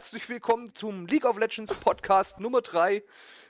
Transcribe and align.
Herzlich 0.00 0.30
willkommen 0.30 0.74
zum 0.74 1.04
League 1.04 1.26
of 1.26 1.36
Legends 1.36 1.74
Podcast 1.78 2.40
Nummer 2.40 2.62
3. 2.62 3.02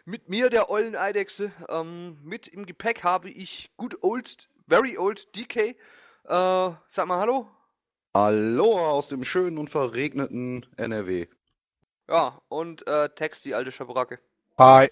Mit 0.04 0.28
mir, 0.28 0.50
der 0.50 0.68
ollen 0.68 0.96
Eidechse. 0.96 1.52
Ähm, 1.68 2.18
mit 2.24 2.48
im 2.48 2.66
Gepäck 2.66 3.04
habe 3.04 3.30
ich 3.30 3.70
good 3.76 4.02
old, 4.02 4.48
very 4.66 4.98
old 4.98 5.36
DK. 5.36 5.56
Äh, 5.56 5.76
sag 6.24 7.06
mal 7.06 7.20
Hallo. 7.20 7.48
Hallo 8.16 8.80
aus 8.90 9.06
dem 9.06 9.24
schönen 9.24 9.58
und 9.58 9.70
verregneten 9.70 10.66
NRW. 10.76 11.28
Ja, 12.08 12.42
und 12.48 12.84
äh, 12.88 13.10
Tex, 13.10 13.42
die 13.42 13.54
alte 13.54 13.70
Schabracke. 13.70 14.18
Hi. 14.58 14.90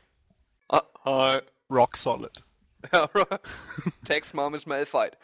Ah, 0.69 0.85
hi. 1.05 1.41
Rock 1.69 1.97
solid. 1.97 2.45
Ja, 2.93 3.11
Tex 4.05 4.33
Mom 4.33 4.55
is 4.55 4.65
Malfight. 4.65 5.19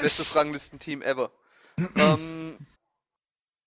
Bestes 0.00 0.36
Ranglistenteam 0.36 1.02
ever. 1.02 1.32
ähm, 1.96 2.56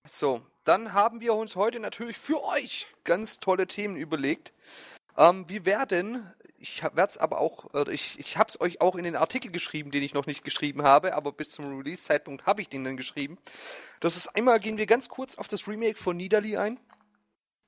so, 0.08 0.40
dann 0.64 0.92
haben 0.92 1.20
wir 1.20 1.34
uns 1.34 1.56
heute 1.56 1.80
natürlich 1.80 2.16
für 2.16 2.42
euch 2.44 2.86
ganz 3.04 3.40
tolle 3.40 3.66
Themen 3.66 3.96
überlegt. 3.96 4.52
Ähm, 5.16 5.48
wir 5.48 5.64
werden, 5.64 6.32
ich 6.58 6.82
werde 6.82 7.02
es 7.02 7.18
aber 7.18 7.40
auch, 7.40 7.72
äh, 7.74 7.92
ich, 7.92 8.18
ich 8.18 8.36
habe 8.36 8.48
es 8.48 8.60
euch 8.60 8.80
auch 8.80 8.96
in 8.96 9.04
den 9.04 9.16
Artikel 9.16 9.50
geschrieben, 9.50 9.90
den 9.90 10.02
ich 10.02 10.14
noch 10.14 10.26
nicht 10.26 10.44
geschrieben 10.44 10.82
habe, 10.82 11.14
aber 11.14 11.32
bis 11.32 11.50
zum 11.50 11.64
Release-Zeitpunkt 11.66 12.46
habe 12.46 12.62
ich 12.62 12.68
den 12.68 12.84
dann 12.84 12.96
geschrieben. 12.96 13.38
Das 14.00 14.16
ist 14.16 14.28
einmal, 14.36 14.60
gehen 14.60 14.78
wir 14.78 14.86
ganz 14.86 15.08
kurz 15.08 15.36
auf 15.36 15.48
das 15.48 15.66
Remake 15.66 15.98
von 15.98 16.16
Nidalee 16.16 16.56
ein. 16.56 16.78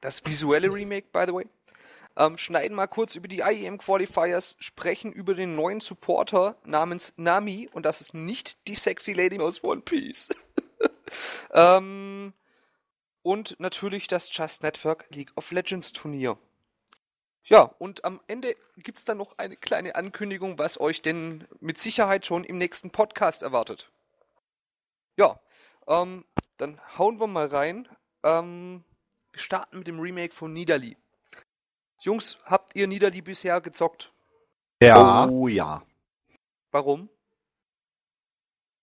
Das 0.01 0.25
visuelle 0.25 0.73
Remake, 0.73 1.09
by 1.13 1.25
the 1.27 1.33
way. 1.33 1.47
Ähm, 2.15 2.37
schneiden 2.37 2.77
mal 2.77 2.89
kurz 2.89 3.17
über 3.17 3.27
die 3.27 3.41
IEM 3.41 3.79
Qualifiers, 3.79 4.57
sprechen 4.61 5.13
über 5.13 5.35
den 5.35 5.53
neuen 5.53 5.81
Supporter 5.81 6.57
namens 6.65 7.15
Nami 7.17 7.71
und 7.73 7.87
das 7.87 8.03
ist 8.03 8.13
nicht 8.13 8.69
die 8.69 8.75
sexy 8.75 9.13
Lady 9.13 9.39
aus 9.39 9.65
One 9.65 9.81
Piece. 9.81 10.29
ähm, 11.53 12.35
und 13.23 13.59
natürlich 13.59 14.07
das 14.07 14.35
Just 14.37 14.63
Network 14.63 15.07
League 15.11 15.33
of 15.37 15.51
Legends 15.51 15.93
Turnier. 15.93 16.39
Ja, 17.45 17.63
und 17.79 18.05
am 18.05 18.21
Ende 18.29 18.55
gibt's 18.77 19.05
dann 19.05 19.19
noch 19.19 19.37
eine 19.39 19.57
kleine 19.57 19.97
Ankündigung, 19.97 20.59
was 20.59 20.81
euch 20.81 21.03
denn 21.03 21.47
mit 21.61 21.79
Sicherheit 21.79 22.25
schon 22.25 22.45
im 22.45 22.59
nächsten 22.59 22.91
Podcast 22.91 23.43
erwartet. 23.43 23.91
Ja, 25.17 25.41
ähm, 25.89 26.25
dann 26.57 26.81
hauen 26.99 27.19
wir 27.19 27.27
mal 27.27 27.47
rein. 27.47 27.89
Ähm, 28.23 28.85
wir 29.33 29.41
starten 29.41 29.79
mit 29.79 29.89
dem 29.89 29.99
Remake 29.99 30.35
von 30.35 30.53
Nidalee. 30.53 30.97
Jungs, 32.01 32.39
habt 32.45 32.77
ihr 32.77 32.87
Nidalee 32.87 33.21
bisher 33.21 33.61
gezockt? 33.61 34.13
Ja. 34.81 35.29
Oh 35.29 35.49
ja. 35.49 35.83
Warum? 36.71 37.09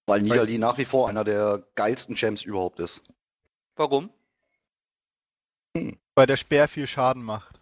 Weil 0.06 0.22
Nidalee 0.22 0.58
nach 0.58 0.78
wie 0.78 0.86
vor 0.86 1.10
einer 1.10 1.24
der 1.24 1.64
geilsten 1.76 2.16
Champs 2.16 2.44
überhaupt 2.44 2.80
ist. 2.80 3.04
Warum? 3.76 4.10
Weil 6.16 6.28
der 6.28 6.38
Speer 6.38 6.68
viel 6.68 6.88
Schaden 6.88 7.24
macht. 7.24 7.60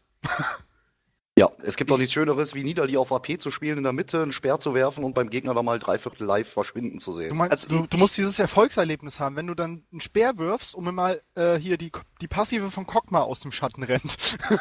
Ja, 1.38 1.52
es 1.62 1.78
gibt 1.78 1.92
doch 1.92 2.00
nichts 2.00 2.14
Schöneres, 2.14 2.56
wie 2.56 2.64
Nidalee 2.64 2.98
auf 2.98 3.12
AP 3.12 3.40
zu 3.40 3.52
spielen, 3.52 3.78
in 3.78 3.84
der 3.84 3.94
Mitte 3.94 4.24
einen 4.24 4.32
Speer 4.32 4.60
zu 4.60 4.74
werfen 4.74 5.04
und 5.04 5.14
beim 5.14 5.30
Gegner 5.30 5.54
dann 5.54 5.66
mal 5.66 5.78
dreiviertel 5.78 6.26
live 6.26 6.52
verschwinden 6.52 7.00
zu 7.00 7.12
Du, 7.12 7.14
sehen. 7.14 7.36
meinst, 7.36 7.52
Also 7.52 7.68
du, 7.68 7.88
du 7.88 7.98
musst 7.98 8.18
dieses 8.18 8.40
Erfolgserlebnis 8.40 9.20
haben, 9.20 9.36
wenn 9.36 9.46
du 9.48 9.54
dann 9.54 9.86
einen 9.92 10.02
Speer 10.02 10.38
wirfst 10.40 10.74
und 10.74 10.84
mir 10.84 10.92
mal 10.92 11.22
äh, 11.36 11.58
hier 11.58 11.78
die, 11.78 11.92
die 12.22 12.28
Passive 12.28 12.72
von 12.72 12.88
Kokma 12.88 13.22
aus 13.22 13.42
dem 13.42 13.52
Schatten 13.52 13.84
rennt. 13.84 14.38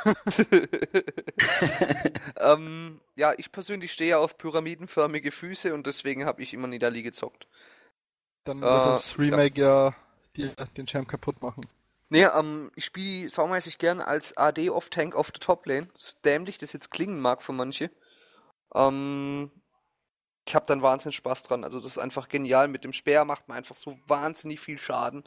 ähm, 2.39 3.01
ja, 3.15 3.33
ich 3.37 3.53
persönlich 3.53 3.93
stehe 3.93 4.19
auf 4.19 4.39
pyramidenförmige 4.39 5.33
Füße 5.33 5.75
und 5.75 5.87
deswegen 5.87 6.25
habe 6.27 6.43
ich 6.43 6.55
immer 6.55 6.69
Nidalee 6.69 7.03
gezockt. 7.03 7.47
Dann 8.45 8.59
Äh, 8.59 8.63
wird 8.63 8.87
das 8.87 9.19
Remake 9.19 9.61
ja, 9.61 9.95
die, 10.37 10.51
den 10.77 10.87
Champ 10.87 11.09
kaputt 11.09 11.43
machen. 11.43 11.63
Nee, 12.09 12.25
ähm, 12.25 12.71
ich 12.77 12.85
spiele 12.85 13.29
saumäßig 13.29 13.79
gern 13.79 14.01
als 14.01 14.37
AD 14.37 14.71
off 14.71 14.91
Tank 14.91 15.15
auf 15.15 15.33
der 15.33 15.41
Top 15.41 15.67
Lane. 15.67 15.89
So 15.97 16.13
dämlich 16.25 16.59
das 16.59 16.73
jetzt 16.73 16.91
klingen 16.91 17.21
mag 17.21 17.43
für 17.43 17.53
manche. 17.53 17.91
Ähm, 18.75 19.51
ich 20.47 20.55
habe 20.55 20.67
dann 20.67 20.83
wahnsinnig 20.83 21.17
Spaß 21.17 21.43
dran. 21.45 21.65
Also 21.65 21.79
das 21.79 21.89
ist 21.89 21.99
einfach 21.99 22.29
genial. 22.29 22.69
Mit 22.69 22.85
dem 22.85 22.93
Speer 22.93 23.25
macht 23.25 23.49
man 23.49 23.59
einfach 23.59 23.75
so 23.75 23.99
wahnsinnig 24.07 24.61
viel 24.61 24.79
Schaden. 24.79 25.25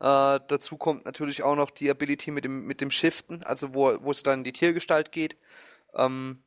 Äh, 0.00 0.40
dazu 0.48 0.76
kommt 0.76 1.04
natürlich 1.04 1.44
auch 1.44 1.54
noch 1.54 1.70
die 1.70 1.88
Ability 1.88 2.32
mit 2.32 2.44
dem, 2.44 2.66
mit 2.66 2.80
dem 2.80 2.90
Shiften, 2.90 3.44
also 3.44 3.74
wo, 3.74 3.96
wo 4.02 4.10
es 4.10 4.24
dann 4.24 4.40
in 4.40 4.44
die 4.44 4.52
Tiergestalt 4.52 5.12
geht. 5.12 5.36
Ähm, 5.94 6.42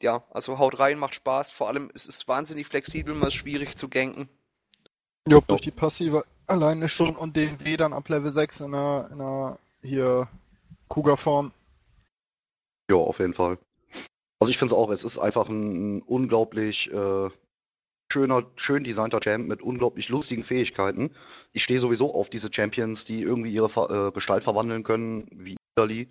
ja, 0.00 0.24
also 0.30 0.58
haut 0.58 0.80
rein, 0.80 0.98
macht 0.98 1.14
Spaß. 1.14 1.52
Vor 1.52 1.68
allem 1.68 1.92
es 1.94 2.06
ist 2.06 2.26
wahnsinnig 2.26 2.66
flexibel, 2.66 3.14
man 3.14 3.28
ist 3.28 3.34
schwierig 3.34 3.76
zu 3.76 3.88
ganken. 3.88 4.28
Jo, 5.28 5.40
durch 5.46 5.60
die 5.60 5.70
Passive 5.70 6.24
alleine 6.46 6.88
schon 6.88 7.16
und 7.16 7.36
den 7.36 7.60
W 7.60 7.76
dann 7.76 7.92
ab 7.92 8.08
Level 8.08 8.30
6 8.30 8.60
in 8.60 8.74
einer, 8.74 9.08
in 9.12 9.20
einer 9.20 9.58
hier 9.82 10.28
Kuga-Form. 10.88 11.52
Ja, 12.90 12.96
auf 12.96 13.18
jeden 13.18 13.34
Fall. 13.34 13.58
Also 14.40 14.50
ich 14.50 14.58
finde 14.58 14.74
es 14.74 14.78
auch, 14.78 14.90
es 14.90 15.04
ist 15.04 15.18
einfach 15.18 15.48
ein, 15.48 16.02
unglaublich 16.02 16.92
äh, 16.92 17.30
schöner, 18.12 18.44
schön 18.56 18.84
designter 18.84 19.20
Champ 19.20 19.46
mit 19.48 19.62
unglaublich 19.62 20.08
lustigen 20.08 20.44
Fähigkeiten. 20.44 21.14
Ich 21.52 21.62
stehe 21.64 21.80
sowieso 21.80 22.14
auf 22.14 22.28
diese 22.28 22.52
Champions, 22.52 23.04
die 23.04 23.22
irgendwie 23.22 23.52
ihre 23.52 23.68
Ver 23.68 24.08
äh, 24.08 24.12
Gestalt 24.12 24.44
verwandeln 24.44 24.82
können, 24.82 25.26
wie 25.32 25.56
Nidalee, 25.76 26.08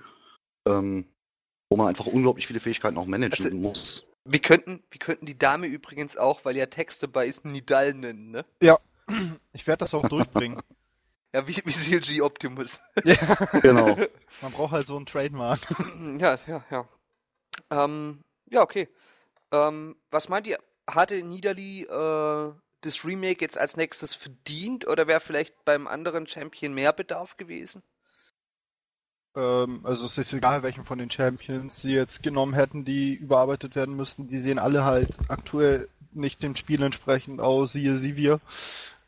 ähm, 0.67 1.05
wo 1.69 1.77
man 1.77 1.87
einfach 1.87 2.05
unglaublich 2.07 2.47
viele 2.47 2.59
Fähigkeiten 2.59 2.97
auch 2.97 3.05
managen 3.05 3.45
Also- 3.45 3.57
muss. 3.57 4.07
Wir 4.23 4.39
könnten, 4.39 4.83
wir 4.91 4.99
könnten 4.99 5.25
die 5.25 5.37
Dame 5.37 5.65
übrigens 5.65 6.15
auch, 6.15 6.45
weil 6.45 6.55
ja 6.55 6.67
Text 6.67 7.01
dabei 7.01 7.25
ist, 7.25 7.43
Nidal 7.43 7.95
nennen, 7.95 8.29
ne? 8.29 8.45
Ich 9.53 9.67
werde 9.67 9.79
das 9.79 9.94
auch 9.94 10.07
durchbringen. 10.07 10.62
Ja, 11.34 11.47
wie, 11.47 11.56
wie 11.63 11.72
CLG 11.72 12.22
Optimus. 12.23 12.81
ja, 13.06 13.16
Genau. 13.62 13.95
man 14.41 14.51
braucht 14.51 14.73
halt 14.73 14.85
so 14.85 14.97
einen 14.97 15.06
Trademark. 15.06 15.62
ja, 16.19 16.38
ja, 16.45 16.66
ja. 16.69 16.89
Ähm, 17.69 18.19
ja, 18.50 18.61
okay. 18.61 18.90
Ähm, 19.53 19.95
was 20.09 20.28
meint 20.28 20.45
ihr? 20.47 20.59
Hatte 20.90 21.23
Nidalee 21.23 21.84
äh, 21.84 22.53
das 22.81 23.06
Remake 23.06 23.40
jetzt 23.40 23.57
als 23.57 23.78
nächstes 23.78 24.13
verdient 24.13 24.85
oder 24.85 25.07
wäre 25.07 25.22
vielleicht 25.22 25.63
beim 25.63 25.88
anderen 25.88 26.28
Champion 26.28 26.73
mehr 26.73 26.91
Bedarf 26.91 27.38
gewesen? 27.38 27.81
Ähm, 29.35 29.81
also 29.83 30.05
es 30.05 30.17
ist 30.17 30.33
egal, 30.33 30.63
welchen 30.63 30.85
von 30.85 30.97
den 30.97 31.11
Champions 31.11 31.81
sie 31.81 31.93
jetzt 31.93 32.23
genommen 32.23 32.53
hätten, 32.53 32.85
die 32.85 33.13
überarbeitet 33.13 33.75
werden 33.75 33.95
müssten. 33.95 34.27
Die 34.27 34.39
sehen 34.39 34.59
alle 34.59 34.83
halt 34.85 35.17
aktuell 35.29 35.87
nicht 36.13 36.43
dem 36.43 36.55
Spiel 36.55 36.81
entsprechend 36.83 37.39
aus, 37.41 37.73
siehe 37.73 37.97
Sivir. 37.97 38.41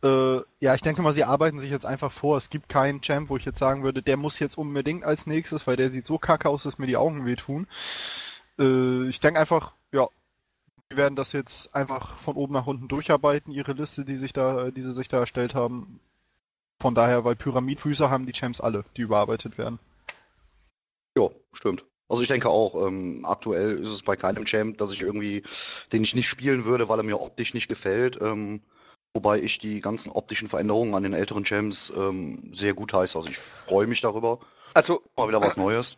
Äh, 0.04 0.38
ja, 0.60 0.76
ich 0.76 0.82
denke 0.82 1.02
mal, 1.02 1.14
sie 1.14 1.24
arbeiten 1.24 1.60
sich 1.60 1.72
jetzt 1.72 1.86
einfach 1.86 2.12
vor. 2.12 2.38
Es 2.38 2.50
gibt 2.50 2.70
keinen 2.70 3.02
Champ, 3.02 3.30
wo 3.30 3.38
ich 3.38 3.46
jetzt 3.46 3.60
sagen 3.60 3.84
würde, 3.84 4.02
der 4.02 4.18
muss 4.18 4.40
jetzt 4.40 4.58
unbedingt 4.58 5.04
als 5.06 5.28
nächstes, 5.28 5.68
weil 5.68 5.78
der 5.78 5.92
sieht 5.92 6.08
so 6.08 6.18
kacke 6.18 6.50
aus, 6.50 6.64
dass 6.64 6.78
mir 6.78 6.88
die 6.88 6.98
Augen 6.98 7.26
wehtun. 7.26 7.68
Äh, 8.60 9.08
ich 9.08 9.20
denke 9.20 9.40
einfach, 9.40 9.74
ja, 9.92 10.08
die 10.92 10.98
werden 10.98 11.16
das 11.16 11.32
jetzt 11.34 11.74
einfach 11.76 12.18
von 12.20 12.36
oben 12.36 12.54
nach 12.54 12.68
unten 12.68 12.88
durcharbeiten, 12.88 13.52
ihre 13.54 13.74
Liste, 13.74 14.06
die 14.06 14.18
sich 14.18 14.34
da, 14.34 14.72
die 14.72 14.82
sie 14.82 14.94
sich 14.94 15.08
da 15.08 15.20
erstellt 15.20 15.56
haben. 15.56 16.00
Von 16.82 16.96
daher, 16.96 17.24
weil 17.26 17.36
Pyramidfüße 17.36 18.10
haben 18.10 18.26
die 18.26 18.34
Champs 18.34 18.62
alle, 18.62 18.86
die 18.98 19.02
überarbeitet 19.04 19.58
werden. 19.58 19.80
Ja, 21.18 21.30
stimmt. 21.54 21.86
Also 22.10 22.22
ich 22.22 22.28
denke 22.28 22.50
auch, 22.50 22.76
ähm, 22.88 23.26
aktuell 23.26 23.80
ist 23.80 23.90
es 23.90 24.04
bei 24.04 24.16
keinem 24.16 24.46
Champ, 24.46 24.78
dass 24.78 24.94
ich 24.94 25.02
irgendwie, 25.02 25.44
den 25.92 26.04
ich 26.04 26.16
nicht 26.16 26.28
spielen 26.28 26.66
würde, 26.66 26.90
weil 26.90 27.00
er 27.00 27.04
mir 27.04 27.20
optisch 27.20 27.54
nicht 27.54 27.68
gefällt. 27.68 28.20
Ähm, 28.22 28.62
wobei 29.16 29.40
ich 29.40 29.58
die 29.60 29.80
ganzen 29.80 30.12
optischen 30.12 30.50
Veränderungen 30.50 30.96
an 30.96 31.04
den 31.04 31.14
älteren 31.14 31.46
Champs 31.46 31.92
ähm, 31.96 32.52
sehr 32.54 32.74
gut 32.74 32.94
heiße. 32.94 33.18
Also 33.18 33.30
ich 33.30 33.38
freue 33.38 33.88
mich 33.88 34.02
darüber. 34.02 34.40
Also, 34.74 35.02
Mal 35.18 35.28
wieder 35.28 35.42
was 35.42 35.58
Neues. 35.58 35.98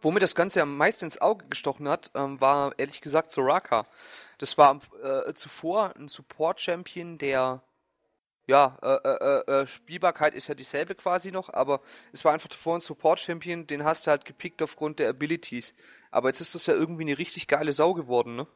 wo 0.00 0.10
mir 0.10 0.20
das 0.20 0.34
Ganze 0.34 0.62
am 0.62 0.76
meisten 0.76 1.04
ins 1.06 1.20
Auge 1.20 1.44
gestochen 1.48 1.88
hat, 1.88 2.10
ähm, 2.14 2.40
war 2.40 2.72
ehrlich 2.78 3.00
gesagt 3.00 3.30
Soraka. 3.30 3.84
Das 4.38 4.56
war 4.58 4.80
äh, 5.02 5.34
zuvor 5.34 5.94
ein 5.96 6.08
Support-Champion, 6.08 7.18
der 7.18 7.62
ja, 8.46 8.76
äh, 8.82 9.08
äh, 9.08 9.60
äh, 9.62 9.66
Spielbarkeit 9.66 10.34
ist 10.34 10.48
ja 10.48 10.54
dieselbe 10.54 10.94
quasi 10.94 11.30
noch, 11.30 11.50
aber 11.50 11.80
es 12.12 12.24
war 12.24 12.32
einfach 12.32 12.48
davor 12.48 12.76
ein 12.76 12.80
Support-Champion, 12.80 13.66
den 13.66 13.84
hast 13.84 14.06
du 14.06 14.10
halt 14.10 14.24
gepickt 14.24 14.60
aufgrund 14.62 14.98
der 14.98 15.08
Abilities. 15.10 15.74
Aber 16.10 16.28
jetzt 16.28 16.40
ist 16.40 16.54
das 16.54 16.66
ja 16.66 16.74
irgendwie 16.74 17.02
eine 17.04 17.18
richtig 17.18 17.46
geile 17.46 17.72
Sau 17.72 17.94
geworden, 17.94 18.34
ne? 18.36 18.46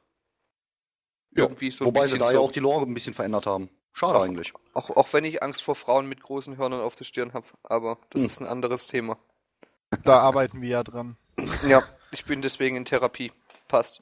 Ja, 1.36 1.44
Irgendwie 1.44 1.70
so 1.70 1.84
wobei 1.84 2.06
sie 2.06 2.18
da 2.18 2.26
ja 2.26 2.32
so. 2.32 2.42
auch 2.44 2.52
die 2.52 2.60
Lore 2.60 2.86
ein 2.86 2.94
bisschen 2.94 3.14
verändert 3.14 3.46
haben. 3.46 3.68
Schade 3.92 4.18
Ach. 4.18 4.22
eigentlich. 4.24 4.52
Auch, 4.72 4.90
auch 4.90 5.12
wenn 5.12 5.24
ich 5.24 5.42
Angst 5.42 5.62
vor 5.62 5.74
Frauen 5.74 6.06
mit 6.06 6.22
großen 6.22 6.56
Hörnern 6.56 6.80
auf 6.80 6.94
der 6.94 7.04
Stirn 7.04 7.32
habe, 7.32 7.46
aber 7.64 7.98
das 8.10 8.22
Hm. 8.22 8.26
ist 8.26 8.40
ein 8.40 8.46
anderes 8.46 8.86
Thema. 8.88 9.18
Da 10.04 10.18
arbeiten 10.20 10.60
wir 10.62 10.68
ja 10.68 10.82
dran. 10.84 11.16
Ja, 11.68 11.82
ich 12.12 12.24
bin 12.24 12.42
deswegen 12.42 12.76
in 12.76 12.84
Therapie. 12.84 13.32
Passt. 13.68 14.00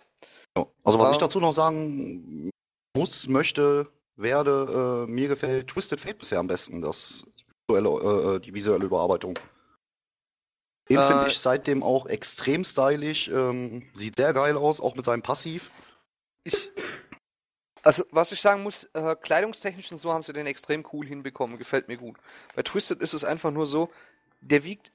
Ja. 0.56 0.66
Also 0.84 0.98
was 0.98 1.08
Ah. 1.08 1.12
ich 1.12 1.18
dazu 1.18 1.40
noch 1.40 1.52
sagen 1.52 2.50
muss, 2.94 3.26
möchte, 3.28 3.90
werde, 4.16 5.06
äh, 5.08 5.10
mir 5.10 5.28
gefällt 5.28 5.68
Twisted 5.68 6.00
Fate 6.00 6.18
bisher 6.18 6.38
am 6.38 6.46
besten, 6.46 6.82
das 6.82 7.26
visuelle, 7.68 8.36
äh, 8.36 8.40
die 8.40 8.54
visuelle 8.54 8.84
Überarbeitung. 8.84 9.38
Den 10.88 10.98
Äh, 10.98 11.06
finde 11.06 11.26
ich 11.28 11.38
seitdem 11.38 11.82
auch 11.82 12.06
extrem 12.06 12.64
stylisch, 12.64 13.28
ähm, 13.28 13.88
sieht 13.94 14.16
sehr 14.16 14.34
geil 14.34 14.56
aus, 14.56 14.80
auch 14.80 14.96
mit 14.96 15.04
seinem 15.04 15.22
Passiv. 15.22 15.70
Ich, 16.44 16.72
also, 17.82 18.04
was 18.10 18.32
ich 18.32 18.40
sagen 18.40 18.62
muss, 18.62 18.84
äh, 18.94 19.16
kleidungstechnisch 19.16 19.90
und 19.92 19.98
so 19.98 20.12
haben 20.12 20.22
sie 20.22 20.32
den 20.32 20.46
extrem 20.46 20.84
cool 20.92 21.06
hinbekommen. 21.06 21.58
Gefällt 21.58 21.88
mir 21.88 21.96
gut. 21.96 22.16
Bei 22.54 22.62
Twisted 22.62 23.00
ist 23.00 23.14
es 23.14 23.24
einfach 23.24 23.50
nur 23.50 23.66
so, 23.66 23.90
der 24.40 24.64
wiegt 24.64 24.92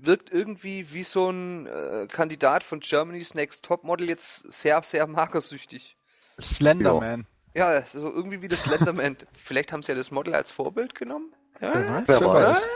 wirkt 0.00 0.30
irgendwie 0.30 0.92
wie 0.92 1.02
so 1.02 1.28
ein 1.30 1.66
äh, 1.66 2.06
Kandidat 2.08 2.62
von 2.62 2.80
Germany's 2.80 3.34
Next 3.34 3.64
Topmodel 3.64 4.08
jetzt 4.08 4.50
sehr, 4.50 4.80
sehr 4.84 5.06
magersüchtig. 5.06 5.96
Slenderman. 6.40 7.20
Ja, 7.22 7.37
so 7.86 8.00
irgendwie 8.12 8.42
wie 8.42 8.48
das 8.48 8.62
Slenderman. 8.62 9.16
Vielleicht 9.32 9.72
haben 9.72 9.82
sie 9.82 9.92
ja 9.92 9.96
das 9.96 10.10
Model 10.10 10.34
als 10.34 10.50
Vorbild 10.50 10.94
genommen? 10.94 11.32
Ja? 11.60 11.72
Wer 11.74 11.88
weiß, 11.94 12.08
Wer 12.08 12.20
wer 12.20 12.28
weiß. 12.28 12.48
weiß. 12.50 12.66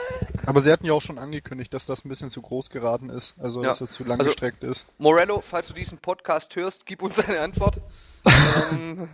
Aber 0.45 0.59
sie 0.61 0.71
hatten 0.71 0.85
ja 0.85 0.93
auch 0.93 1.01
schon 1.01 1.17
angekündigt, 1.17 1.73
dass 1.73 1.85
das 1.85 2.03
ein 2.03 2.09
bisschen 2.09 2.29
zu 2.31 2.41
groß 2.41 2.69
geraten 2.69 3.09
ist. 3.09 3.33
Also, 3.39 3.63
Ja. 3.63 3.69
dass 3.69 3.81
er 3.81 3.89
zu 3.89 4.03
lang 4.03 4.19
Also- 4.19 4.29
gestreckt 4.31 4.63
ist. 4.63 4.85
Morello, 4.97 5.41
falls 5.41 5.67
du 5.67 5.73
diesen 5.73 5.97
Podcast 5.99 6.55
hörst, 6.55 6.85
gib 6.85 7.01
uns 7.01 7.19
eine 7.19 7.39
Antwort. 7.41 7.79
ähm, 8.71 9.09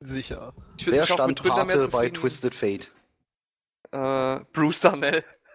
Sicher. 0.00 0.52
Wer 0.84 1.04
stand 1.04 1.42
Pate 1.42 1.88
bei. 1.88 2.08
Twisted 2.10 2.54
Fate? 2.54 2.92
Äh, 3.90 4.40
Bruce 4.52 4.80
Darnell. 4.80 5.24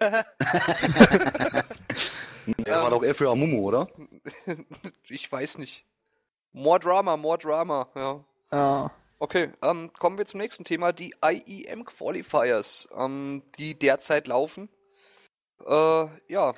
Der 2.46 2.82
war 2.82 2.90
doch 2.90 3.02
eher 3.02 3.14
für 3.14 3.30
Amumu, 3.30 3.62
oder? 3.68 3.88
ich 5.08 5.30
weiß 5.30 5.58
nicht. 5.58 5.86
More 6.52 6.78
Drama, 6.78 7.16
more 7.16 7.38
Drama, 7.38 7.88
ja. 7.94 8.24
Ja. 8.52 8.90
Okay, 9.24 9.52
ähm, 9.62 9.90
kommen 9.94 10.18
wir 10.18 10.26
zum 10.26 10.40
nächsten 10.40 10.64
Thema, 10.64 10.92
die 10.92 11.14
IEM 11.24 11.86
Qualifiers, 11.86 12.86
ähm, 12.94 13.42
die 13.56 13.74
derzeit 13.74 14.26
laufen. 14.26 14.68
Äh, 15.64 16.08
ja, 16.28 16.52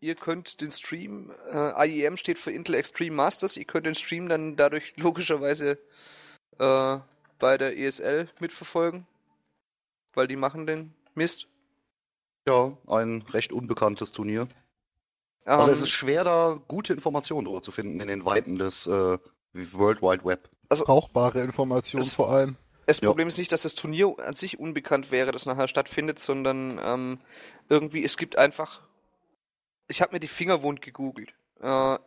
ihr 0.00 0.14
könnt 0.14 0.62
den 0.62 0.70
Stream, 0.70 1.30
äh, 1.52 1.86
IEM 1.86 2.16
steht 2.16 2.38
für 2.38 2.52
Intel 2.52 2.76
Extreme 2.76 3.14
Masters, 3.14 3.58
ihr 3.58 3.66
könnt 3.66 3.84
den 3.84 3.94
Stream 3.94 4.30
dann 4.30 4.56
dadurch 4.56 4.94
logischerweise 4.96 5.72
äh, 6.58 6.98
bei 7.38 7.58
der 7.58 7.76
ESL 7.76 8.30
mitverfolgen, 8.40 9.06
weil 10.14 10.26
die 10.26 10.36
machen 10.36 10.66
den 10.66 10.94
Mist. 11.14 11.48
Ja, 12.48 12.78
ein 12.86 13.26
recht 13.28 13.52
unbekanntes 13.52 14.12
Turnier. 14.12 14.48
Also 15.44 15.66
Ähm, 15.66 15.72
es 15.74 15.82
ist 15.82 15.90
schwer, 15.90 16.24
da 16.24 16.58
gute 16.66 16.94
Informationen 16.94 17.44
drüber 17.44 17.60
zu 17.60 17.72
finden 17.72 18.00
in 18.00 18.08
den 18.08 18.24
Weiten 18.24 18.56
des 18.56 18.86
äh, 18.86 19.18
World 19.52 20.00
Wide 20.00 20.24
Web. 20.24 20.48
Brauchbare 20.68 21.42
Informationen 21.42 22.02
Es- 22.02 22.14
vor 22.16 22.30
allem. 22.30 22.56
Das 22.86 23.00
Ja. 23.00 23.08
Problem 23.08 23.26
ist 23.26 23.38
nicht, 23.38 23.50
dass 23.50 23.62
das 23.62 23.74
Turnier 23.74 24.14
an 24.18 24.34
sich 24.34 24.60
unbekannt 24.60 25.10
wäre, 25.10 25.32
das 25.32 25.44
nachher 25.44 25.66
stattfindet, 25.66 26.20
sondern 26.20 26.78
ähm, 26.82 27.20
irgendwie, 27.68 28.04
es 28.04 28.16
gibt 28.16 28.36
einfach. 28.38 28.80
Ich 29.88 30.00
habe 30.02 30.14
mir 30.14 30.20
die 30.20 30.28
Finger 30.28 30.62
wund 30.62 30.82
gegoogelt. 30.82 31.34
Äh, 31.60 31.98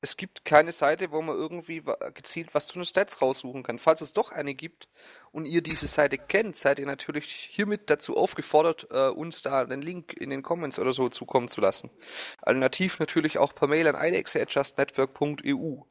es 0.00 0.16
gibt 0.16 0.44
keine 0.46 0.72
Seite, 0.72 1.12
wo 1.12 1.20
man 1.22 1.36
irgendwie 1.36 1.82
gezielt 2.14 2.54
was 2.54 2.66
zu 2.66 2.74
den 2.74 2.84
Stats 2.84 3.20
raussuchen 3.22 3.62
kann. 3.62 3.78
Falls 3.78 4.00
es 4.00 4.12
doch 4.14 4.32
eine 4.32 4.54
gibt 4.54 4.88
und 5.32 5.44
ihr 5.46 5.62
diese 5.62 5.86
Seite 5.86 6.16
kennt, 6.18 6.56
seid 6.56 6.78
ihr 6.80 6.86
natürlich 6.86 7.30
hiermit 7.52 7.88
dazu 7.90 8.16
aufgefordert, 8.16 8.88
äh, 8.90 9.08
uns 9.10 9.42
da 9.42 9.64
den 9.66 9.80
Link 9.82 10.12
in 10.14 10.30
den 10.30 10.42
Comments 10.42 10.76
oder 10.78 10.92
so 10.94 11.08
zukommen 11.10 11.48
zu 11.48 11.60
lassen. 11.60 11.90
Alternativ 12.40 12.98
natürlich 13.00 13.36
auch 13.38 13.54
per 13.54 13.68
Mail 13.68 13.86
an 13.86 13.94
idex.justnetwork.eu. 14.02 15.82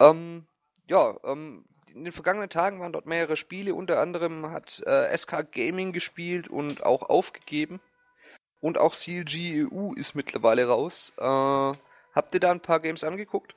Ähm, 0.00 0.46
ja, 0.92 1.16
ähm, 1.24 1.64
in 1.94 2.04
den 2.04 2.12
vergangenen 2.12 2.50
Tagen 2.50 2.80
waren 2.80 2.92
dort 2.92 3.06
mehrere 3.06 3.36
Spiele, 3.36 3.74
unter 3.74 3.98
anderem 3.98 4.50
hat 4.50 4.82
äh, 4.86 5.16
SK 5.16 5.50
Gaming 5.50 5.92
gespielt 5.92 6.48
und 6.48 6.84
auch 6.84 7.02
aufgegeben. 7.02 7.80
Und 8.60 8.78
auch 8.78 8.94
CLG 8.94 9.66
EU 9.66 9.94
ist 9.94 10.14
mittlerweile 10.14 10.68
raus. 10.68 11.12
Äh, 11.16 11.24
habt 11.24 12.34
ihr 12.34 12.40
da 12.40 12.50
ein 12.50 12.60
paar 12.60 12.80
Games 12.80 13.04
angeguckt? 13.04 13.56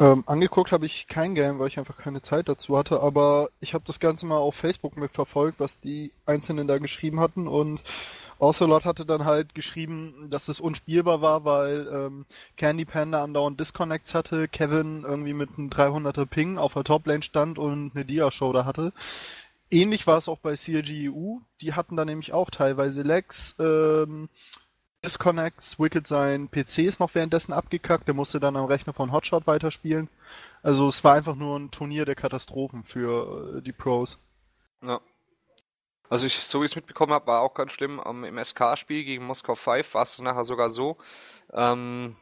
Ähm, 0.00 0.24
angeguckt 0.26 0.72
habe 0.72 0.86
ich 0.86 1.06
kein 1.06 1.34
Game, 1.34 1.58
weil 1.58 1.68
ich 1.68 1.78
einfach 1.78 1.98
keine 1.98 2.22
Zeit 2.22 2.48
dazu 2.48 2.78
hatte, 2.78 3.00
aber 3.00 3.50
ich 3.60 3.74
habe 3.74 3.84
das 3.86 4.00
Ganze 4.00 4.26
mal 4.26 4.38
auf 4.38 4.54
Facebook 4.54 4.96
mitverfolgt, 4.96 5.60
was 5.60 5.80
die 5.80 6.12
Einzelnen 6.24 6.66
da 6.68 6.78
geschrieben 6.78 7.20
hatten 7.20 7.46
und 7.46 7.82
Ocelot 8.38 8.84
hatte 8.84 9.04
dann 9.04 9.24
halt 9.24 9.54
geschrieben, 9.54 10.28
dass 10.30 10.48
es 10.48 10.60
unspielbar 10.60 11.20
war, 11.20 11.44
weil 11.44 11.88
ähm, 11.92 12.26
Candy 12.56 12.84
Panda 12.84 13.22
andauernd 13.22 13.58
Disconnects 13.58 14.14
hatte, 14.14 14.48
Kevin 14.48 15.04
irgendwie 15.04 15.34
mit 15.34 15.50
einem 15.56 15.68
300er 15.70 16.26
Ping 16.26 16.58
auf 16.58 16.74
der 16.74 16.84
Toplane 16.84 17.22
stand 17.22 17.58
und 17.58 17.92
eine 17.94 18.04
Dia-Show 18.04 18.52
da 18.52 18.64
hatte. 18.64 18.92
Ähnlich 19.70 20.06
war 20.06 20.18
es 20.18 20.28
auch 20.28 20.38
bei 20.38 20.54
CLG 20.54 21.10
EU, 21.10 21.38
die 21.60 21.74
hatten 21.74 21.96
da 21.96 22.04
nämlich 22.04 22.32
auch 22.32 22.50
teilweise 22.50 23.02
Lags, 23.02 23.54
ähm, 23.58 24.28
Disconnects, 25.04 25.78
Wicked 25.78 26.06
sein 26.06 26.50
PC 26.50 26.78
ist 26.78 26.98
noch 26.98 27.14
währenddessen 27.14 27.52
abgekackt, 27.52 28.08
der 28.08 28.14
musste 28.14 28.40
dann 28.40 28.56
am 28.56 28.64
Rechner 28.64 28.92
von 28.92 29.12
Hotshot 29.12 29.46
weiterspielen. 29.46 30.08
Also 30.62 30.88
es 30.88 31.04
war 31.04 31.14
einfach 31.14 31.36
nur 31.36 31.56
ein 31.56 31.70
Turnier 31.70 32.04
der 32.04 32.16
Katastrophen 32.16 32.82
für 32.82 33.58
äh, 33.58 33.62
die 33.62 33.72
Pros. 33.72 34.18
Ja. 34.82 35.00
Also 36.10 36.26
ich, 36.26 36.34
so 36.38 36.60
wie 36.60 36.64
ich 36.64 36.72
es 36.72 36.76
mitbekommen 36.76 37.12
habe, 37.12 37.26
war 37.26 37.40
auch 37.40 37.54
ganz 37.54 37.72
schlimm. 37.72 38.00
Ähm, 38.04 38.24
Im 38.24 38.42
SK-Spiel 38.42 39.04
gegen 39.04 39.24
Moskau 39.24 39.54
5 39.54 39.94
war 39.94 40.02
es 40.02 40.18
nachher 40.20 40.44
sogar 40.44 40.70
so, 40.70 40.96
ähm, 41.52 42.16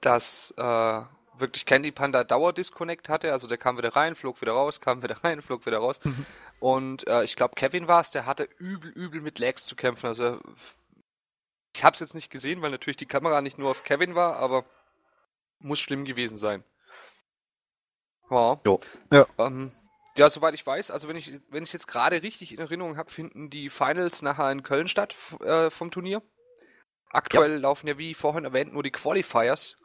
dass 0.00 0.54
äh, 0.56 1.02
wirklich 1.36 1.66
Candy 1.66 1.92
Panda 1.92 2.24
Dauer-Disconnect 2.24 3.08
hatte. 3.08 3.32
Also 3.32 3.46
der 3.46 3.58
kam 3.58 3.76
wieder 3.78 3.94
rein, 3.94 4.14
flog 4.14 4.40
wieder 4.40 4.52
raus, 4.52 4.80
kam 4.82 5.02
wieder 5.02 5.22
rein, 5.22 5.42
flog 5.42 5.66
wieder 5.66 5.78
raus. 5.78 6.00
Und 6.60 7.06
äh, 7.06 7.24
ich 7.24 7.36
glaube, 7.36 7.54
Kevin 7.56 7.88
war 7.88 8.00
es, 8.00 8.10
der 8.10 8.26
hatte 8.26 8.48
übel, 8.58 8.90
übel 8.90 9.20
mit 9.20 9.38
Lags 9.38 9.66
zu 9.66 9.76
kämpfen. 9.76 10.06
Also 10.06 10.40
ich 11.74 11.84
habe 11.84 11.94
es 11.94 12.00
jetzt 12.00 12.14
nicht 12.14 12.30
gesehen, 12.30 12.62
weil 12.62 12.70
natürlich 12.70 12.96
die 12.96 13.06
Kamera 13.06 13.40
nicht 13.40 13.58
nur 13.58 13.70
auf 13.70 13.84
Kevin 13.84 14.14
war, 14.14 14.36
aber 14.36 14.64
muss 15.60 15.78
schlimm 15.78 16.04
gewesen 16.04 16.36
sein. 16.36 16.64
Ja. 18.30 18.60
Jo. 18.64 18.80
Ja. 19.12 19.26
Ähm, 19.38 19.72
ja, 20.18 20.28
soweit 20.28 20.54
ich 20.54 20.66
weiß, 20.66 20.90
also 20.90 21.08
wenn 21.08 21.16
ich 21.16 21.32
wenn 21.50 21.62
ich 21.62 21.72
jetzt 21.72 21.86
gerade 21.86 22.22
richtig 22.22 22.52
in 22.52 22.58
Erinnerung 22.58 22.96
habe, 22.96 23.10
finden 23.10 23.50
die 23.50 23.70
Finals 23.70 24.20
nachher 24.22 24.50
in 24.50 24.62
Köln 24.62 24.88
statt 24.88 25.14
äh, 25.40 25.70
vom 25.70 25.90
Turnier. 25.90 26.22
Aktuell 27.10 27.58
laufen 27.58 27.86
ja 27.86 27.96
wie 27.98 28.14
vorhin 28.14 28.44
erwähnt 28.44 28.72
nur 28.72 28.82
die 28.82 28.90
Qualifiers. 28.90 29.76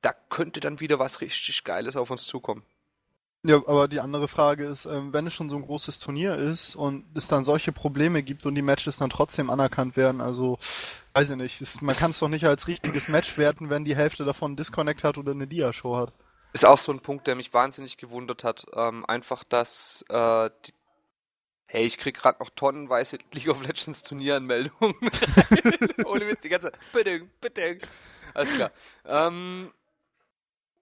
Da 0.00 0.14
könnte 0.30 0.60
dann 0.60 0.80
wieder 0.80 0.98
was 0.98 1.20
richtig 1.20 1.64
Geiles 1.64 1.96
auf 1.96 2.10
uns 2.10 2.24
zukommen. 2.24 2.64
Ja, 3.42 3.56
aber 3.56 3.88
die 3.88 4.00
andere 4.00 4.28
Frage 4.28 4.66
ist, 4.66 4.84
ähm, 4.84 5.12
wenn 5.12 5.26
es 5.26 5.34
schon 5.34 5.48
so 5.48 5.56
ein 5.56 5.62
großes 5.62 5.98
Turnier 5.98 6.36
ist 6.36 6.76
und 6.76 7.04
es 7.14 7.26
dann 7.26 7.42
solche 7.42 7.72
Probleme 7.72 8.22
gibt 8.22 8.44
und 8.44 8.54
die 8.54 8.62
Matches 8.62 8.98
dann 8.98 9.08
trotzdem 9.08 9.48
anerkannt 9.48 9.96
werden, 9.96 10.20
also 10.20 10.58
weiß 11.14 11.30
ich 11.30 11.36
nicht, 11.36 11.82
man 11.82 11.96
kann 11.96 12.10
es 12.10 12.18
doch 12.18 12.28
nicht 12.28 12.44
als 12.44 12.68
richtiges 12.68 13.08
Match 13.08 13.38
werten, 13.38 13.70
wenn 13.70 13.86
die 13.86 13.96
Hälfte 13.96 14.24
davon 14.24 14.50
einen 14.50 14.56
Disconnect 14.56 15.04
hat 15.04 15.16
oder 15.16 15.32
eine 15.32 15.46
Dia-Show 15.46 15.96
hat. 15.96 16.12
Ist 16.52 16.66
auch 16.66 16.78
so 16.78 16.92
ein 16.92 17.00
Punkt, 17.00 17.26
der 17.26 17.36
mich 17.36 17.52
wahnsinnig 17.54 17.96
gewundert 17.96 18.44
hat. 18.44 18.66
Ähm, 18.74 19.04
einfach, 19.06 19.44
dass 19.44 20.04
äh, 20.08 20.50
die 20.66 20.72
Hey, 21.72 21.86
ich 21.86 21.98
krieg 21.98 22.16
gerade 22.16 22.40
noch 22.40 22.50
tonnenweise 22.50 23.18
League 23.32 23.46
of 23.46 23.64
Legends 23.64 24.02
Turnieranmeldungen. 24.02 24.96
rein. 25.02 25.88
Ohne 26.04 26.26
Witz, 26.26 26.40
die 26.40 26.48
ganze 26.48 26.72
Zeit. 26.72 26.80
Bitte, 26.92 27.28
bitte. 27.40 27.78
Alles 28.34 28.52
klar. 28.52 28.72
Ähm, 29.04 29.72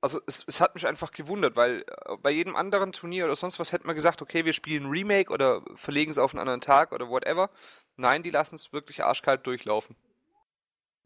also 0.00 0.18
es, 0.26 0.44
es 0.46 0.62
hat 0.62 0.74
mich 0.74 0.86
einfach 0.86 1.10
gewundert, 1.10 1.56
weil 1.56 1.84
äh, 2.06 2.16
bei 2.16 2.30
jedem 2.30 2.56
anderen 2.56 2.92
Turnier 2.92 3.26
oder 3.26 3.36
sonst 3.36 3.58
was 3.58 3.72
hätte 3.72 3.86
man 3.86 3.96
gesagt, 3.96 4.22
okay, 4.22 4.46
wir 4.46 4.54
spielen 4.54 4.88
Remake 4.88 5.30
oder 5.30 5.62
verlegen 5.74 6.10
es 6.10 6.16
auf 6.16 6.32
einen 6.32 6.40
anderen 6.40 6.62
Tag 6.62 6.92
oder 6.92 7.10
whatever. 7.10 7.50
Nein, 7.98 8.22
die 8.22 8.30
lassen 8.30 8.54
es 8.54 8.72
wirklich 8.72 9.04
arschkalt 9.04 9.46
durchlaufen. 9.46 9.94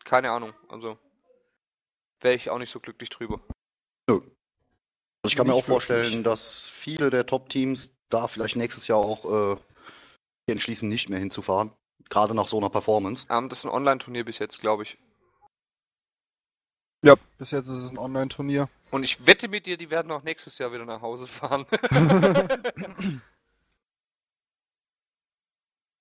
Keine 0.04 0.30
Ahnung, 0.30 0.54
also 0.68 0.96
wäre 2.20 2.36
ich 2.36 2.50
auch 2.50 2.58
nicht 2.58 2.70
so 2.70 2.78
glücklich 2.78 3.08
drüber. 3.10 3.40
Also 5.22 5.32
ich 5.32 5.36
kann 5.36 5.46
mir 5.46 5.54
auch 5.54 5.64
vorstellen, 5.64 6.04
wirklich. 6.04 6.24
dass 6.24 6.66
viele 6.66 7.08
der 7.08 7.24
Top-Teams 7.24 7.94
da 8.08 8.26
vielleicht 8.26 8.56
nächstes 8.56 8.88
Jahr 8.88 8.98
auch 8.98 9.54
äh, 9.54 9.56
entschließen, 10.50 10.88
nicht 10.88 11.08
mehr 11.08 11.20
hinzufahren. 11.20 11.70
Gerade 12.08 12.34
nach 12.34 12.48
so 12.48 12.58
einer 12.58 12.70
Performance. 12.70 13.26
Ähm, 13.30 13.48
das 13.48 13.60
ist 13.60 13.66
ein 13.66 13.70
Online-Turnier 13.70 14.24
bis 14.24 14.40
jetzt, 14.40 14.60
glaube 14.60 14.82
ich. 14.82 14.98
Ja, 17.04 17.14
bis 17.38 17.52
jetzt 17.52 17.68
ist 17.68 17.84
es 17.84 17.90
ein 17.90 17.98
Online-Turnier. 17.98 18.68
Und 18.90 19.04
ich 19.04 19.24
wette 19.26 19.46
mit 19.48 19.66
dir, 19.66 19.76
die 19.76 19.90
werden 19.90 20.10
auch 20.10 20.24
nächstes 20.24 20.58
Jahr 20.58 20.72
wieder 20.72 20.84
nach 20.84 21.02
Hause 21.02 21.28
fahren. 21.28 21.66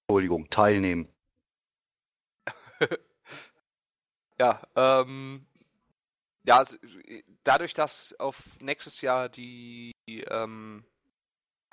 Entschuldigung, 0.07 0.49
teilnehmen. 0.49 1.07
ja, 4.39 4.61
ähm, 4.75 5.45
ja, 6.43 6.57
also, 6.57 6.77
äh, 6.77 7.24
dadurch, 7.43 7.74
dass 7.74 8.13
auf 8.19 8.43
nächstes 8.60 9.01
Jahr 9.01 9.29
die 9.29 9.91
ähm, 10.07 10.83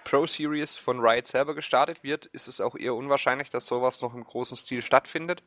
Pro 0.05 0.27
Series 0.27 0.79
von 0.79 1.01
Riot 1.01 1.27
selber 1.27 1.55
gestartet 1.55 2.03
wird, 2.03 2.27
ist 2.27 2.49
es 2.49 2.61
auch 2.61 2.75
eher 2.75 2.95
unwahrscheinlich, 2.95 3.51
dass 3.51 3.67
sowas 3.67 4.01
noch 4.01 4.15
im 4.15 4.25
großen 4.25 4.57
Stil 4.57 4.83
stattfindet. 4.83 5.43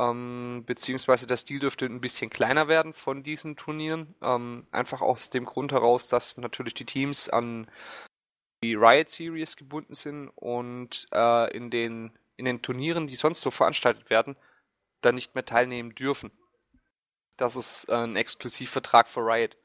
Ähm, 0.00 0.62
beziehungsweise 0.64 1.26
der 1.26 1.36
Stil 1.36 1.58
dürfte 1.58 1.86
ein 1.86 2.00
bisschen 2.00 2.30
kleiner 2.30 2.68
werden 2.68 2.92
von 2.94 3.22
diesen 3.22 3.56
Turnieren. 3.56 4.14
Ähm, 4.22 4.66
einfach 4.70 5.00
aus 5.00 5.30
dem 5.30 5.44
Grund 5.44 5.72
heraus, 5.72 6.08
dass 6.08 6.36
natürlich 6.36 6.74
die 6.74 6.86
Teams 6.86 7.28
an 7.28 7.68
die 8.62 8.74
Riot 8.74 9.10
Series 9.10 9.56
gebunden 9.56 9.94
sind 9.94 10.28
und 10.30 11.06
äh, 11.12 11.56
in 11.56 11.70
den 11.70 12.16
in 12.36 12.44
den 12.44 12.62
Turnieren, 12.62 13.08
die 13.08 13.16
sonst 13.16 13.40
so 13.40 13.50
veranstaltet 13.50 14.10
werden, 14.10 14.36
dann 15.00 15.16
nicht 15.16 15.34
mehr 15.34 15.44
teilnehmen 15.44 15.94
dürfen. 15.94 16.30
Das 17.38 17.56
ist 17.56 17.88
äh, 17.88 17.94
ein 17.94 18.16
Exklusivvertrag 18.16 19.08
für 19.08 19.20
Riot. 19.20 19.56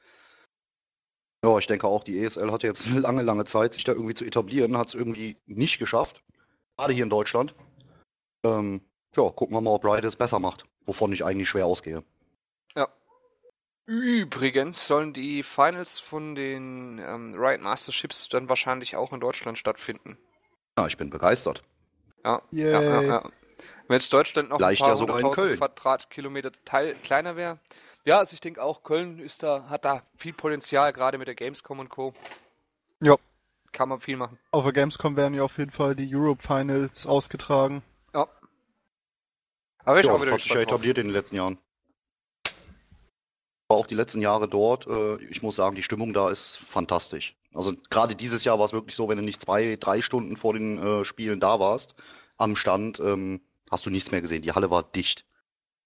Ja, 1.44 1.58
ich 1.58 1.68
denke 1.68 1.88
auch, 1.88 2.06
die 2.06 2.24
ESL 2.24 2.51
hatte 2.51 2.68
jetzt 2.68 2.88
eine 2.88 3.00
lange, 3.01 3.24
lange 3.24 3.44
Zeit, 3.44 3.74
sich 3.74 3.84
da 3.84 3.92
irgendwie 3.92 4.13
zu 4.13 4.24
etablieren, 4.24 4.77
hat 4.77 4.88
es 4.88 4.96
irgendwie 4.96 5.36
nicht 5.46 5.80
geschafft. 5.80 6.24
Gerade 6.77 6.94
hier 6.94 7.03
in 7.03 7.10
Deutschland. 7.10 7.53
Ähm, 8.46 8.82
ja, 9.15 9.30
gucken 9.30 9.56
wir 9.56 9.62
mal, 9.62 9.72
ob 9.72 9.84
Riot 9.84 10.06
es 10.06 10.15
besser 10.15 10.39
macht, 10.39 10.63
wovon 10.86 11.12
ich 11.12 11.25
eigentlich 11.25 11.50
schwer 11.50 11.65
ausgehe. 11.65 12.03
Ja. 12.75 12.88
Übrigens 13.86 14.88
sollen 14.88 15.13
die 15.13 15.44
Finals 15.44 16.00
von 16.00 16.36
den 16.36 17.00
ähm, 17.00 17.36
Riot 17.36 17.62
Masterships 17.62 18.30
dann 18.30 18.50
wahrscheinlich 18.50 18.96
auch 18.96 19.12
in 19.12 19.20
Deutschland 19.20 19.60
stattfinden. 19.60 20.18
Ja, 20.77 20.88
ich 20.88 20.98
bin 20.98 21.10
begeistert. 21.10 21.63
Ja, 22.24 22.42
ja, 22.51 22.82
ja, 22.82 23.01
Yay. 23.01 23.08
ja. 23.08 23.32
Wenn 23.88 23.96
jetzt 23.96 24.12
Deutschland 24.13 24.50
noch 24.50 24.60
ein 24.60 24.75
paar 24.75 24.89
ja 24.89 25.00
hunderttausend. 25.00 25.58
Quadratkilometer 25.58 26.51
teil 26.65 26.96
kleiner 27.03 27.36
wäre. 27.36 27.60
Ja, 28.05 28.20
also 28.20 28.34
ich 28.34 28.41
denke 28.41 28.62
auch, 28.62 28.84
Köln 28.84 29.20
ist 29.20 29.43
da, 29.43 29.70
hat 29.70 29.86
da 29.86 30.01
viel 30.17 30.34
Potenzial, 30.34 30.91
gerade 30.93 31.17
mit 31.17 31.27
der 31.27 31.36
Gamescom 31.36 31.79
und 31.79 31.89
Co. 31.89 32.13
Ja. 33.01 33.15
Kann 33.72 33.89
man 33.89 34.00
viel 34.01 34.17
machen. 34.17 34.38
Auf 34.51 34.63
der 34.63 34.74
Gamescom 34.74 35.15
werden 35.15 35.34
ja 35.34 35.43
auf 35.43 35.58
jeden 35.58 35.72
Fall 35.72 35.96
die 35.96 36.13
Europe 36.13 36.41
Finals 36.46 37.05
ausgetragen. 37.08 37.82
Ja. 38.13 38.27
Aber 39.86 40.00
ich 40.00 40.05
Ja, 40.05 40.12
auch 40.13 40.17
das 40.17 40.25
wieder 40.25 40.34
hat 40.34 40.41
sich 40.41 40.50
ja 40.50 40.55
drauf. 40.55 40.63
etabliert 40.63 40.98
in 40.98 41.05
den 41.05 41.13
letzten 41.13 41.36
Jahren. 41.38 41.58
War 43.70 43.77
auch 43.77 43.88
die 43.88 43.96
letzten 43.96 44.22
Jahre 44.22 44.48
dort. 44.48 44.86
Äh, 44.88 45.24
ich 45.25 45.41
muss 45.41 45.55
sagen, 45.55 45.75
die 45.75 45.84
Stimmung 45.84 46.13
da 46.13 46.29
ist 46.29 46.58
fantastisch. 46.58 47.36
Also 47.53 47.74
gerade 47.89 48.15
dieses 48.15 48.43
Jahr 48.43 48.60
war 48.60 48.65
es 48.65 48.74
wirklich 48.74 48.96
so, 48.96 49.10
wenn 49.10 49.17
du 49.17 49.24
nicht 49.24 49.41
zwei, 49.41 49.77
drei 49.79 50.01
Stunden 50.01 50.38
vor 50.38 50.53
den 50.53 50.77
äh, 50.77 51.05
Spielen 51.05 51.39
da 51.39 51.60
warst, 51.60 51.96
am 52.38 52.55
Stand, 52.55 53.00
ähm, 53.00 53.41
hast 53.74 53.86
du 53.86 53.89
nichts 53.89 54.12
mehr 54.12 54.22
gesehen. 54.22 54.42
Die 54.42 54.51
Halle 54.53 54.70
war 54.70 54.84
dicht. 54.84 55.25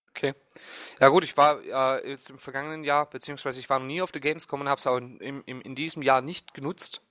Okay. 0.10 0.34
Ja 1.00 1.10
gut, 1.10 1.24
ich 1.24 1.38
war 1.38 1.62
äh, 1.63 2.10
jetzt 2.10 2.29
im 2.29 2.39
vergangenen 2.39 2.84
Jahr, 2.84 3.10
beziehungsweise 3.10 3.60
ich 3.60 3.70
war 3.70 3.79
noch 3.79 3.86
nie 3.86 4.01
auf 4.01 4.12
der 4.12 4.22
Gamescom 4.22 4.62
und 4.62 4.70
habe 4.70 4.79
es 4.79 4.88
auch 4.88 4.98
in, 4.98 5.20
im, 5.20 5.62
in 5.62 5.75
diesem 5.75 6.01
Jahr 6.01 6.22
nicht 6.22 6.53
genutzt, 6.53 7.01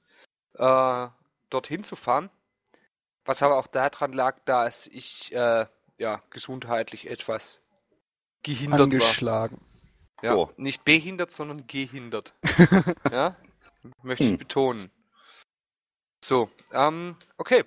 äh, 0.55 1.09
dorthin 1.51 1.85
zu 1.85 1.97
fahren. 1.97 2.31
Was 3.25 3.43
aber 3.43 3.57
auch 3.59 3.67
daran 3.67 4.13
lag, 4.13 4.39
dass 4.45 4.87
ich 4.87 5.33
äh, 5.35 5.67
ja 5.99 6.23
gesundheitlich 6.31 7.09
etwas 7.09 7.61
gehindert 8.43 8.79
war. 8.79 8.85
Angeschlagen. 8.85 9.61
Ja, 10.23 10.35
Oh. 10.35 10.51
nicht 10.57 10.85
behindert, 10.85 11.31
sondern 11.31 11.67
gehindert. 11.67 12.35
ja, 13.13 13.37
möchte 14.03 14.25
ich 14.25 14.31
Hm. 14.31 14.39
betonen. 14.39 14.91
So, 16.25 16.51
ähm, 16.73 17.17
okay. 17.37 17.65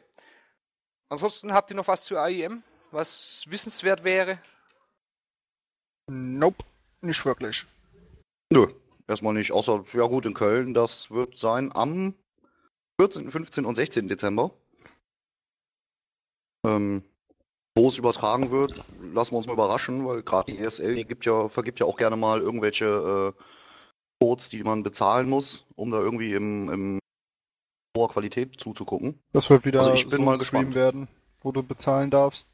Ansonsten 1.10 1.54
habt 1.54 1.72
ihr 1.72 1.76
noch 1.76 1.88
was 1.88 2.06
zu 2.06 2.18
AIM, 2.18 2.64
was 2.92 3.46
wissenswert 3.50 4.04
wäre? 4.04 4.40
Nope, 6.08 6.64
nicht 7.02 7.24
wirklich. 7.26 7.66
Nö, 8.52 8.68
erstmal 9.08 9.34
nicht. 9.34 9.52
Außer, 9.52 9.84
ja 9.94 10.08
gut, 10.08 10.26
in 10.26 10.34
Köln, 10.34 10.74
das 10.74 11.12
wird 11.12 11.38
sein 11.38 11.72
am 11.74 12.16
14., 13.00 13.32
15. 13.32 13.66
und 13.66 13.76
16. 13.76 14.08
Dezember. 14.08 14.52
Ähm, 16.66 17.04
wo 17.78 17.88
es 17.88 17.98
übertragen 17.98 18.52
wird, 18.52 18.84
lassen 19.14 19.32
wir 19.32 19.38
uns 19.38 19.48
mal 19.48 19.54
überraschen, 19.54 20.06
weil 20.06 20.24
gerade 20.24 20.52
die 20.52 20.60
ESL, 20.60 20.96
die 20.96 21.06
gibt 21.06 21.26
ja, 21.26 21.48
vergibt 21.48 21.80
ja 21.80 21.86
auch 21.86 21.96
gerne 21.96 22.18
mal 22.18 22.42
irgendwelche 22.42 23.34
äh, 23.36 23.44
Codes, 24.20 24.50
die 24.50 24.64
man 24.64 24.84
bezahlen 24.84 25.30
muss, 25.30 25.66
um 25.76 25.92
da 25.92 26.00
irgendwie 26.00 26.34
im, 26.34 26.70
im 26.70 27.00
hoher 27.96 28.10
Qualität 28.10 28.60
zuzugucken. 28.60 29.22
Das 29.32 29.50
wird 29.50 29.64
wieder 29.64 29.80
Also 29.80 29.94
ich 29.94 30.08
bin 30.10 30.18
so 30.18 30.24
mal 30.24 30.38
gespannt. 30.38 30.76
werden, 30.76 31.08
wo 31.42 31.52
du 31.52 31.64
bezahlen 31.64 32.12
darfst. 32.12 32.48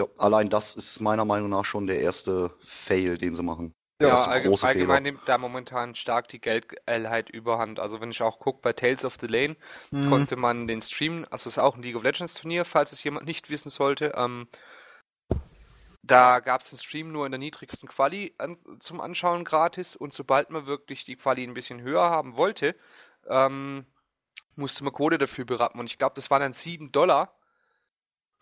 Ja, 0.00 0.06
allein 0.18 0.48
das 0.50 0.74
ist 0.74 1.00
meiner 1.00 1.24
Meinung 1.24 1.50
nach 1.50 1.64
schon 1.64 1.86
der 1.86 2.00
erste 2.00 2.54
Fail, 2.64 3.18
den 3.18 3.34
sie 3.34 3.42
machen. 3.42 3.72
Ja, 4.02 4.24
allgemein 4.24 4.56
Fehler. 4.58 5.00
nimmt 5.00 5.20
da 5.26 5.38
momentan 5.38 5.94
stark 5.94 6.28
die 6.28 6.40
Geldgeilheit 6.40 7.30
überhand. 7.30 7.78
Also 7.78 8.00
wenn 8.00 8.10
ich 8.10 8.22
auch 8.22 8.40
gucke, 8.40 8.60
bei 8.60 8.72
Tales 8.72 9.04
of 9.04 9.16
the 9.20 9.26
Lane 9.26 9.56
Hm, 9.90 10.08
konnte 10.10 10.36
man 10.36 10.66
den 10.66 10.82
Stream, 10.82 11.24
also 11.30 11.48
es 11.48 11.56
ist 11.56 11.58
auch 11.58 11.76
ein 11.76 11.82
League 11.82 11.96
of 11.96 12.02
Legends 12.02 12.34
Turnier, 12.34 12.64
falls 12.64 12.92
es 12.92 13.04
jemand 13.04 13.26
nicht 13.26 13.48
wissen 13.48 13.70
sollte, 13.70 14.12
ähm, 14.16 14.48
da 16.02 16.40
gab 16.40 16.62
es 16.62 16.70
den 16.70 16.78
Stream 16.78 17.12
nur 17.12 17.26
in 17.26 17.32
der 17.32 17.38
niedrigsten 17.38 17.88
Quali 17.88 18.34
an, 18.38 18.56
zum 18.80 19.00
Anschauen 19.00 19.44
gratis 19.44 19.94
und 19.94 20.12
sobald 20.12 20.50
man 20.50 20.66
wirklich 20.66 21.04
die 21.04 21.16
Quali 21.16 21.44
ein 21.44 21.54
bisschen 21.54 21.80
höher 21.80 22.10
haben 22.10 22.36
wollte, 22.36 22.74
ähm, 23.28 23.86
musste 24.56 24.82
man 24.82 24.92
Kohle 24.92 25.18
dafür 25.18 25.44
berappen 25.44 25.78
und 25.78 25.86
ich 25.86 25.98
glaube, 25.98 26.14
das 26.16 26.28
waren 26.30 26.40
dann 26.40 26.52
7 26.52 26.90
Dollar, 26.90 27.38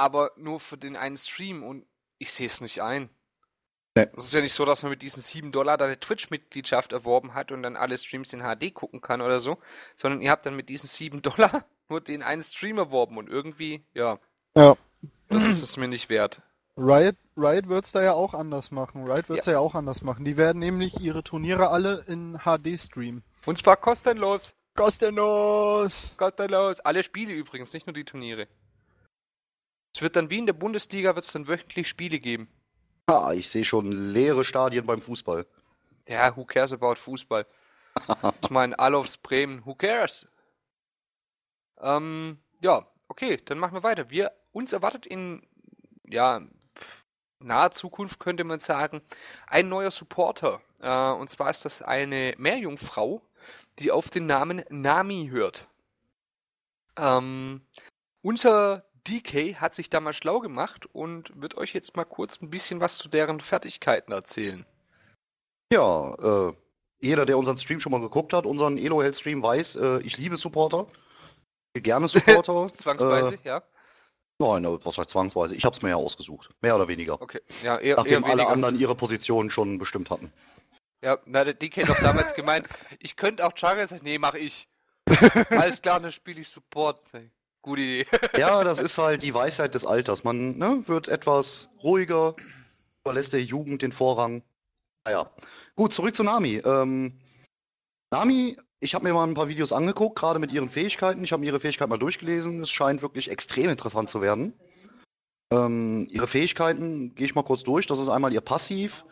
aber 0.00 0.32
nur 0.36 0.60
für 0.60 0.78
den 0.78 0.96
einen 0.96 1.18
Stream 1.18 1.62
und 1.62 1.84
ich 2.18 2.32
sehe 2.32 2.46
es 2.46 2.60
nicht 2.62 2.82
ein. 2.82 3.10
Nee. 3.94 4.06
Es 4.16 4.24
ist 4.24 4.34
ja 4.34 4.40
nicht 4.40 4.54
so, 4.54 4.64
dass 4.64 4.82
man 4.82 4.90
mit 4.90 5.02
diesen 5.02 5.22
7 5.22 5.52
Dollar 5.52 5.76
da 5.76 5.84
eine 5.84 6.00
Twitch-Mitgliedschaft 6.00 6.92
erworben 6.92 7.34
hat 7.34 7.52
und 7.52 7.62
dann 7.62 7.76
alle 7.76 7.96
Streams 7.96 8.32
in 8.32 8.40
HD 8.40 8.72
gucken 8.72 9.00
kann 9.00 9.20
oder 9.20 9.40
so, 9.40 9.58
sondern 9.96 10.20
ihr 10.22 10.30
habt 10.30 10.46
dann 10.46 10.56
mit 10.56 10.68
diesen 10.68 10.86
7 10.86 11.20
Dollar 11.22 11.64
nur 11.88 12.00
den 12.00 12.22
einen 12.22 12.42
Stream 12.42 12.78
erworben 12.78 13.18
und 13.18 13.28
irgendwie, 13.28 13.84
ja, 13.92 14.18
Ja. 14.56 14.76
das 15.28 15.46
ist 15.46 15.62
es 15.62 15.76
mir 15.76 15.88
nicht 15.88 16.08
wert. 16.08 16.40
Riot, 16.76 17.16
Riot 17.36 17.68
wird's 17.68 17.92
da 17.92 18.02
ja 18.02 18.14
auch 18.14 18.32
anders 18.32 18.70
machen. 18.70 19.04
Riot 19.04 19.28
wird's 19.28 19.44
Ja. 19.44 19.52
ja. 19.52 19.58
ja 19.58 19.64
auch 19.64 19.74
anders 19.74 20.00
machen. 20.02 20.24
Die 20.24 20.36
werden 20.38 20.60
nämlich 20.60 20.98
ihre 21.00 21.22
Turniere 21.22 21.68
alle 21.68 22.04
in 22.06 22.38
HD 22.38 22.80
streamen. 22.80 23.22
Und 23.44 23.58
zwar 23.58 23.76
kostenlos. 23.76 24.54
Kostenlos! 24.76 26.14
Kostenlos. 26.16 26.80
Alle 26.80 27.02
Spiele 27.02 27.34
übrigens, 27.34 27.72
nicht 27.74 27.86
nur 27.86 27.92
die 27.92 28.04
Turniere. 28.04 28.46
Es 29.94 30.02
wird 30.02 30.16
dann 30.16 30.30
wie 30.30 30.38
in 30.38 30.46
der 30.46 30.52
Bundesliga, 30.52 31.14
wird 31.14 31.24
es 31.24 31.32
dann 31.32 31.48
wöchentlich 31.48 31.88
Spiele 31.88 32.18
geben. 32.18 32.48
Ah, 33.06 33.32
ich 33.34 33.48
sehe 33.48 33.64
schon 33.64 33.90
leere 33.90 34.44
Stadien 34.44 34.86
beim 34.86 35.00
Fußball. 35.00 35.46
Ja, 36.06 36.36
who 36.36 36.44
cares 36.44 36.72
about 36.72 36.96
Fußball? 36.96 37.46
Ich 38.42 38.50
meine, 38.50 38.78
Alofs 38.78 39.16
Bremen, 39.16 39.64
who 39.66 39.74
cares? 39.74 40.28
Ähm, 41.80 42.38
ja, 42.60 42.86
okay, 43.08 43.38
dann 43.44 43.58
machen 43.58 43.74
wir 43.74 43.82
weiter. 43.82 44.10
Wir, 44.10 44.32
uns 44.52 44.72
erwartet 44.72 45.06
in, 45.06 45.46
ja, 46.06 46.40
naher 47.40 47.70
Zukunft 47.72 48.20
könnte 48.20 48.44
man 48.44 48.60
sagen, 48.60 49.02
ein 49.46 49.68
neuer 49.68 49.90
Supporter. 49.90 50.60
Äh, 50.80 51.10
und 51.12 51.30
zwar 51.30 51.50
ist 51.50 51.64
das 51.64 51.82
eine 51.82 52.34
Meerjungfrau, 52.38 53.22
die 53.78 53.90
auf 53.90 54.10
den 54.10 54.26
Namen 54.26 54.64
Nami 54.68 55.28
hört. 55.30 55.66
Ähm, 56.96 57.62
unser 58.22 58.84
DK 59.10 59.56
hat 59.60 59.74
sich 59.74 59.90
da 59.90 60.00
mal 60.00 60.12
schlau 60.12 60.40
gemacht 60.40 60.86
und 60.92 61.32
wird 61.34 61.56
euch 61.56 61.72
jetzt 61.72 61.96
mal 61.96 62.04
kurz 62.04 62.40
ein 62.40 62.50
bisschen 62.50 62.80
was 62.80 62.96
zu 62.98 63.08
deren 63.08 63.40
Fertigkeiten 63.40 64.12
erzählen. 64.12 64.64
Ja, 65.72 66.14
äh, 66.48 66.52
jeder, 67.00 67.26
der 67.26 67.38
unseren 67.38 67.58
Stream 67.58 67.80
schon 67.80 67.92
mal 67.92 68.00
geguckt 68.00 68.32
hat, 68.32 68.46
unseren 68.46 68.78
Elo 68.78 69.02
Hell 69.02 69.14
Stream 69.14 69.42
weiß, 69.42 69.76
äh, 69.76 70.00
ich 70.02 70.16
liebe 70.18 70.36
Supporter. 70.36 70.86
Ich 71.74 71.82
gerne 71.82 72.08
Supporter. 72.08 72.68
Zwangsweise, 72.72 73.36
Äh, 73.36 73.38
ja. 73.44 73.62
nein, 74.38 74.64
äh, 74.64 74.84
was 74.84 74.98
heißt 74.98 75.10
zwangsweise? 75.10 75.56
Ich 75.56 75.64
habe 75.64 75.74
es 75.74 75.82
mir 75.82 75.90
ja 75.90 75.96
ausgesucht. 75.96 76.50
Mehr 76.60 76.76
oder 76.76 76.88
weniger. 76.88 77.20
Okay. 77.20 77.40
Ja, 77.62 77.78
eher, 77.78 77.96
Nachdem 77.96 78.24
eher 78.24 78.30
alle 78.30 78.46
anderen 78.46 78.78
ihre 78.78 78.94
Position 78.94 79.50
schon 79.50 79.78
bestimmt 79.78 80.10
hatten. 80.10 80.32
Ja, 81.02 81.18
na, 81.24 81.44
der 81.44 81.54
DK 81.54 81.82
hat 81.82 81.88
doch 81.88 82.02
damals 82.02 82.34
gemeint, 82.34 82.68
ich 82.98 83.16
könnte 83.16 83.46
auch 83.46 83.56
sein. 83.56 84.00
Nee, 84.02 84.18
mach 84.18 84.34
ich. 84.34 84.68
Alles 85.50 85.80
klar, 85.80 85.98
dann 85.98 86.12
spiele 86.12 86.42
ich 86.42 86.48
Support. 86.48 87.00
Hey, 87.12 87.30
Gute 87.62 87.82
Idee. 87.82 88.06
Ja, 88.36 88.64
das 88.64 88.80
ist 88.80 88.96
halt 88.98 89.22
die 89.22 89.34
Weisheit 89.34 89.74
des 89.74 89.84
Alters. 89.84 90.24
Man 90.24 90.56
ne, 90.58 90.82
wird 90.86 91.08
etwas 91.08 91.68
ruhiger, 91.82 92.34
überlässt 93.04 93.32
der 93.32 93.42
Jugend 93.42 93.82
den 93.82 93.92
Vorrang. 93.92 94.42
Naja. 95.04 95.30
Gut, 95.76 95.92
zurück 95.92 96.14
zu 96.14 96.22
Nami. 96.22 96.62
Ähm, 96.64 97.20
Nami, 98.10 98.56
ich 98.80 98.94
habe 98.94 99.04
mir 99.04 99.14
mal 99.14 99.26
ein 99.26 99.34
paar 99.34 99.48
Videos 99.48 99.72
angeguckt, 99.72 100.18
gerade 100.18 100.38
mit 100.38 100.52
ihren 100.52 100.68
Fähigkeiten. 100.68 101.22
Ich 101.22 101.32
habe 101.32 101.40
mir 101.40 101.48
ihre 101.48 101.60
Fähigkeiten 101.60 101.90
mal 101.90 101.98
durchgelesen. 101.98 102.62
Es 102.62 102.70
scheint 102.70 103.02
wirklich 103.02 103.30
extrem 103.30 103.70
interessant 103.70 104.08
zu 104.10 104.20
werden. 104.20 104.54
Ähm, 105.52 106.06
ihre 106.10 106.26
Fähigkeiten 106.26 107.14
gehe 107.14 107.26
ich 107.26 107.34
mal 107.34 107.42
kurz 107.42 107.62
durch. 107.62 107.86
Das 107.86 107.98
ist 107.98 108.08
einmal 108.08 108.32
ihr 108.32 108.40
Passiv. 108.40 109.04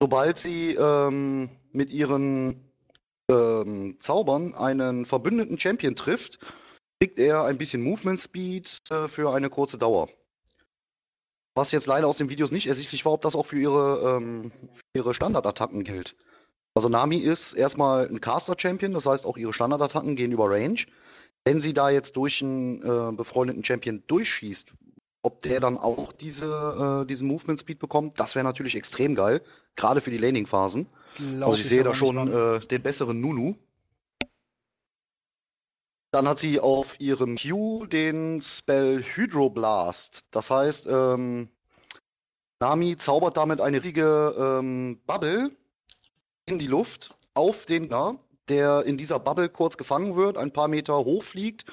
Sobald 0.00 0.38
sie 0.38 0.74
ähm, 0.74 1.50
mit 1.72 1.90
ihren 1.90 2.72
ähm, 3.30 3.96
Zaubern 4.00 4.54
einen 4.54 5.06
verbündeten 5.06 5.58
Champion 5.58 5.96
trifft, 5.96 6.38
kriegt 7.00 7.18
er 7.18 7.44
ein 7.44 7.56
bisschen 7.56 7.82
Movement 7.82 8.20
Speed 8.20 8.82
äh, 8.90 9.08
für 9.08 9.32
eine 9.32 9.48
kurze 9.48 9.78
Dauer. 9.78 10.08
Was 11.54 11.72
jetzt 11.72 11.86
leider 11.86 12.06
aus 12.06 12.18
den 12.18 12.28
Videos 12.28 12.52
nicht 12.52 12.66
ersichtlich 12.66 13.04
war, 13.04 13.12
ob 13.12 13.22
das 13.22 13.34
auch 13.34 13.46
für 13.46 13.58
ihre, 13.58 14.18
ähm, 14.18 14.52
für 14.62 14.98
ihre 15.02 15.14
Standardattacken 15.14 15.82
gilt. 15.82 16.14
Also 16.74 16.88
Nami 16.88 17.16
ist 17.16 17.54
erstmal 17.54 18.06
ein 18.06 18.20
Caster-Champion, 18.20 18.92
das 18.92 19.06
heißt 19.06 19.24
auch 19.24 19.36
ihre 19.36 19.52
Standardattacken 19.52 20.14
gehen 20.14 20.30
über 20.30 20.48
Range. 20.50 20.80
Wenn 21.44 21.60
sie 21.60 21.72
da 21.72 21.88
jetzt 21.88 22.16
durch 22.16 22.42
einen 22.42 22.82
äh, 22.82 23.12
befreundeten 23.12 23.64
Champion 23.64 24.02
durchschießt, 24.06 24.72
ob 25.22 25.42
der 25.42 25.60
dann 25.60 25.78
auch 25.78 26.12
diese, 26.12 27.02
äh, 27.02 27.06
diesen 27.06 27.26
Movement 27.26 27.60
Speed 27.60 27.78
bekommt, 27.78 28.20
das 28.20 28.34
wäre 28.34 28.44
natürlich 28.44 28.76
extrem 28.76 29.14
geil, 29.14 29.42
gerade 29.74 30.02
für 30.02 30.10
die 30.10 30.18
Laning-Phasen. 30.18 30.86
Also 31.40 31.56
ich 31.56 31.66
sehe 31.66 31.82
da 31.82 31.94
schon 31.94 32.32
äh, 32.32 32.60
den 32.60 32.82
besseren 32.82 33.20
Nunu. 33.20 33.56
Dann 36.12 36.26
hat 36.26 36.38
sie 36.38 36.58
auf 36.58 36.98
ihrem 36.98 37.36
Q 37.36 37.86
den 37.86 38.40
Spell 38.40 39.02
Hydroblast. 39.02 40.26
Das 40.30 40.50
heißt, 40.50 40.88
ähm, 40.88 41.48
Nami 42.60 42.96
zaubert 42.96 43.36
damit 43.36 43.60
eine 43.60 43.78
riesige 43.78 44.34
ähm, 44.38 45.00
Bubble 45.06 45.50
in 46.46 46.58
die 46.58 46.66
Luft 46.66 47.16
auf 47.34 47.64
den 47.64 47.84
Gegner, 47.84 48.18
der 48.48 48.84
in 48.84 48.98
dieser 48.98 49.20
Bubble 49.20 49.48
kurz 49.48 49.76
gefangen 49.76 50.16
wird, 50.16 50.36
ein 50.36 50.52
paar 50.52 50.66
Meter 50.68 50.96
hoch 50.96 51.22
fliegt, 51.22 51.64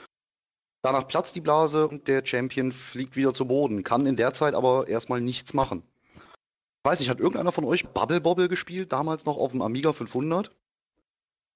Danach 0.88 1.08
platzt 1.08 1.36
die 1.36 1.42
Blase 1.42 1.86
und 1.88 2.08
der 2.08 2.26
Champion 2.26 2.72
fliegt 2.72 3.18
wieder 3.18 3.34
zu 3.34 3.46
Boden, 3.46 3.84
kann 3.84 4.06
in 4.06 4.16
der 4.16 4.34
Zeit 4.34 4.56
aber 4.56 4.88
erstmal 4.88 5.20
nichts 5.20 5.54
machen. 5.54 5.84
Ich 6.16 6.90
weiß 6.90 7.00
nicht, 7.00 7.10
hat 7.10 7.20
irgendeiner 7.20 7.52
von 7.52 7.66
euch 7.66 7.90
Bubble 7.90 8.22
Bobble 8.22 8.48
gespielt, 8.48 8.94
damals 8.94 9.26
noch 9.26 9.36
auf 9.36 9.52
dem 9.52 9.62
Amiga 9.62 9.92
500? 9.92 10.50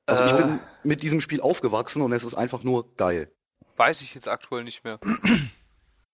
Also 0.05 0.23
ich 0.25 0.31
Äh. 0.33 0.37
bin 0.37 0.59
mit 0.83 1.03
diesem 1.03 1.21
Spiel 1.21 1.41
aufgewachsen 1.41 2.01
und 2.01 2.11
es 2.11 2.23
ist 2.23 2.33
einfach 2.35 2.63
nur 2.63 2.93
geil. 2.95 3.31
Weiß 3.77 4.01
ich 4.01 4.13
jetzt 4.15 4.27
aktuell 4.27 4.63
nicht 4.63 4.83
mehr. 4.83 4.99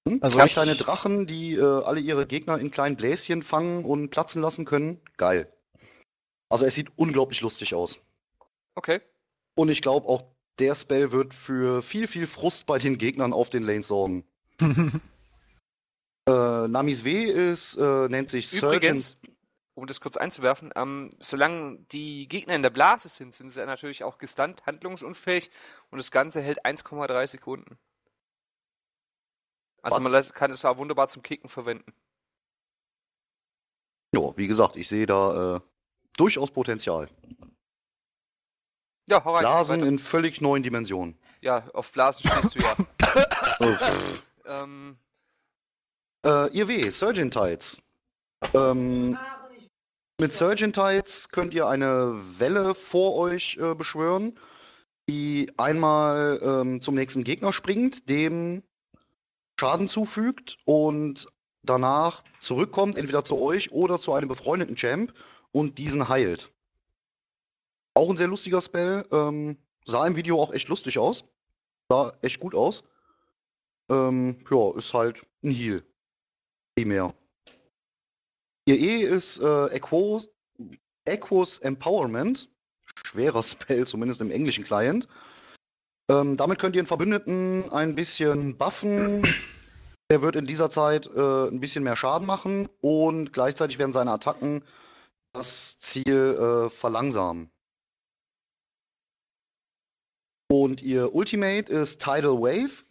Hm? 0.08 0.20
Also 0.22 0.38
Zwei 0.38 0.46
ich- 0.46 0.54
kleine 0.54 0.76
Drachen, 0.76 1.28
die 1.28 1.54
äh, 1.56 1.62
alle 1.84 2.00
ihre 2.00 2.26
Gegner 2.28 2.58
in 2.60 2.72
kleinen 2.72 2.96
Bläschen 2.96 3.44
fangen 3.44 3.84
und 3.86 4.10
platzen 4.10 4.42
lassen 4.42 4.64
können. 4.66 5.02
Geil. 5.18 5.52
Also 6.50 6.66
es 6.66 6.76
sieht 6.76 6.92
unglaublich 6.98 7.42
lustig 7.42 7.74
aus. 7.76 8.00
Okay. 8.76 9.02
Und 9.56 9.70
ich 9.70 9.82
glaube 9.82 10.08
auch, 10.08 10.24
der 10.60 10.76
Spell 10.76 11.12
wird 11.12 11.34
für 11.34 11.82
viel, 11.82 12.08
viel 12.08 12.26
Frust 12.28 12.66
bei 12.68 12.78
den 12.80 12.98
Gegnern 12.98 13.34
auf 13.34 13.50
den 13.50 13.64
Lanes 13.64 13.88
sorgen. 13.88 14.24
Äh, 16.30 16.68
Namis 16.68 17.06
W 17.06 17.24
ist, 17.24 17.78
äh, 17.78 18.10
nennt 18.10 18.30
sich 18.30 18.50
Surgeon. 18.50 19.02
Um 19.78 19.86
das 19.86 20.02
kurz 20.02 20.18
einzuwerfen, 20.18 20.72
ähm, 20.76 21.12
solange 21.20 21.78
die 21.92 22.28
Gegner 22.28 22.56
in 22.56 22.64
der 22.64 22.72
Blase 22.72 23.10
sind, 23.10 23.36
sind 23.36 23.52
sie 23.52 23.64
natürlich 23.64 24.04
auch 24.04 24.18
gestunt, 24.18 24.66
handlungsunfähig 24.66 25.52
und 25.92 26.00
das 26.00 26.10
Ganze 26.10 26.42
hält 26.42 26.66
1,3 26.66 27.28
Sekunden. 27.28 27.78
Also 29.84 30.00
man 30.00 30.12
kann 30.34 30.50
es 30.50 30.66
auch 30.66 30.78
wunderbar 30.78 31.10
zum 31.10 31.22
Kicken 31.22 31.48
verwenden. 31.48 31.94
Ja, 34.16 34.36
wie 34.36 34.48
gesagt, 34.48 34.78
ich 34.78 34.90
sehe 34.90 35.06
da 35.06 35.58
äh, 35.58 35.62
durchaus 36.18 36.50
Potenzial. 36.50 37.08
Ja, 39.08 39.24
hau 39.24 39.36
rein. 39.36 39.44
Blasen 39.44 39.82
weiter. 39.82 39.90
in 39.90 40.00
völlig 40.00 40.42
neuen 40.42 40.64
Dimensionen. 40.64 41.20
Ja, 41.42 41.70
auf 41.76 41.92
Blasen 41.92 42.28
stehst 42.28 42.56
du 42.56 42.60
ja. 42.62 42.76
Oh, 43.60 43.76
ähm, 44.46 44.98
Äh, 46.26 46.52
ihr 46.52 46.68
W, 46.68 46.90
Surgeon 46.90 47.30
Tides. 47.30 47.84
Ähm, 48.56 49.18
mit 50.20 50.34
Surgeon 50.34 50.74
Tides 50.74 51.30
könnt 51.30 51.54
ihr 51.54 51.68
eine 51.68 52.20
Welle 52.40 52.74
vor 52.74 53.16
euch 53.16 53.58
äh, 53.58 53.76
beschwören, 53.76 54.40
die 55.08 55.52
einmal 55.58 56.40
ähm, 56.42 56.82
zum 56.82 56.96
nächsten 56.96 57.24
Gegner 57.24 57.54
springt, 57.54 58.10
dem 58.10 58.64
Schaden 59.60 59.90
zufügt 59.90 60.58
und 60.66 61.28
danach 61.64 62.24
zurückkommt, 62.42 62.98
entweder 62.98 63.26
zu 63.26 63.40
euch 63.40 63.72
oder 63.72 64.00
zu 64.00 64.14
einem 64.14 64.28
befreundeten 64.28 64.76
Champ 64.76 65.14
und 65.52 65.78
diesen 65.78 66.10
heilt. 66.10 66.52
Auch 67.94 68.10
ein 68.10 68.18
sehr 68.18 68.28
lustiger 68.28 68.62
Spell. 68.62 69.06
Ähm, 69.12 69.58
sah 69.86 70.06
im 70.06 70.16
Video 70.16 70.42
auch 70.42 70.54
echt 70.54 70.68
lustig 70.68 71.00
aus. 71.00 71.26
Sah 71.90 72.14
echt 72.22 72.40
gut 72.40 72.54
aus. 72.54 72.84
Ähm, 73.90 74.38
ja, 74.50 74.78
ist 74.78 74.94
halt 74.94 75.26
ein 75.44 75.52
Heal. 75.52 75.84
Primär. 76.76 77.14
Ihr 78.68 78.78
E 78.78 78.98
ist 78.98 79.40
äh, 79.40 79.68
Equo, 79.68 80.22
Equos 81.06 81.58
Empowerment. 81.60 82.50
Schwerer 83.06 83.42
Spell, 83.42 83.88
zumindest 83.88 84.20
im 84.20 84.30
englischen 84.30 84.66
Client. 84.66 85.08
Ähm, 86.10 86.36
damit 86.36 86.60
könnt 86.60 86.76
ihr 86.76 86.82
den 86.82 86.88
Verbündeten 86.88 87.72
ein 87.72 87.96
bisschen 87.96 88.58
buffen. 88.58 89.26
Der 90.12 90.22
wird 90.22 90.36
in 90.36 90.46
dieser 90.46 90.70
Zeit 90.70 91.08
äh, 91.08 91.48
ein 91.48 91.62
bisschen 91.62 91.86
mehr 91.86 91.96
Schaden 91.96 92.28
machen 92.28 92.68
und 92.82 93.32
gleichzeitig 93.32 93.80
werden 93.80 93.94
seine 93.94 94.12
Attacken 94.12 94.64
das 95.32 95.78
Ziel 95.80 96.68
äh, 96.68 96.70
verlangsamen. 96.70 97.50
Und 100.50 100.82
ihr 100.82 101.16
Ultimate 101.16 101.72
ist 101.72 102.02
Tidal 102.02 102.42
Wave. 102.42 102.84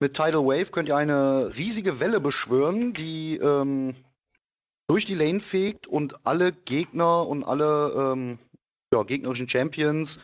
Mit 0.00 0.14
Tidal 0.14 0.44
Wave 0.44 0.72
könnt 0.72 0.88
ihr 0.88 0.96
eine 0.96 1.52
riesige 1.56 2.00
Welle 2.00 2.20
beschwören, 2.20 2.94
die 2.94 3.36
ähm, 3.36 3.94
durch 4.88 5.04
die 5.04 5.14
Lane 5.14 5.40
fegt 5.40 5.86
und 5.86 6.26
alle 6.26 6.52
Gegner 6.52 7.26
und 7.26 7.44
alle 7.44 7.92
ähm, 8.14 8.38
ja, 8.92 9.02
gegnerischen 9.02 9.48
Champions 9.48 10.18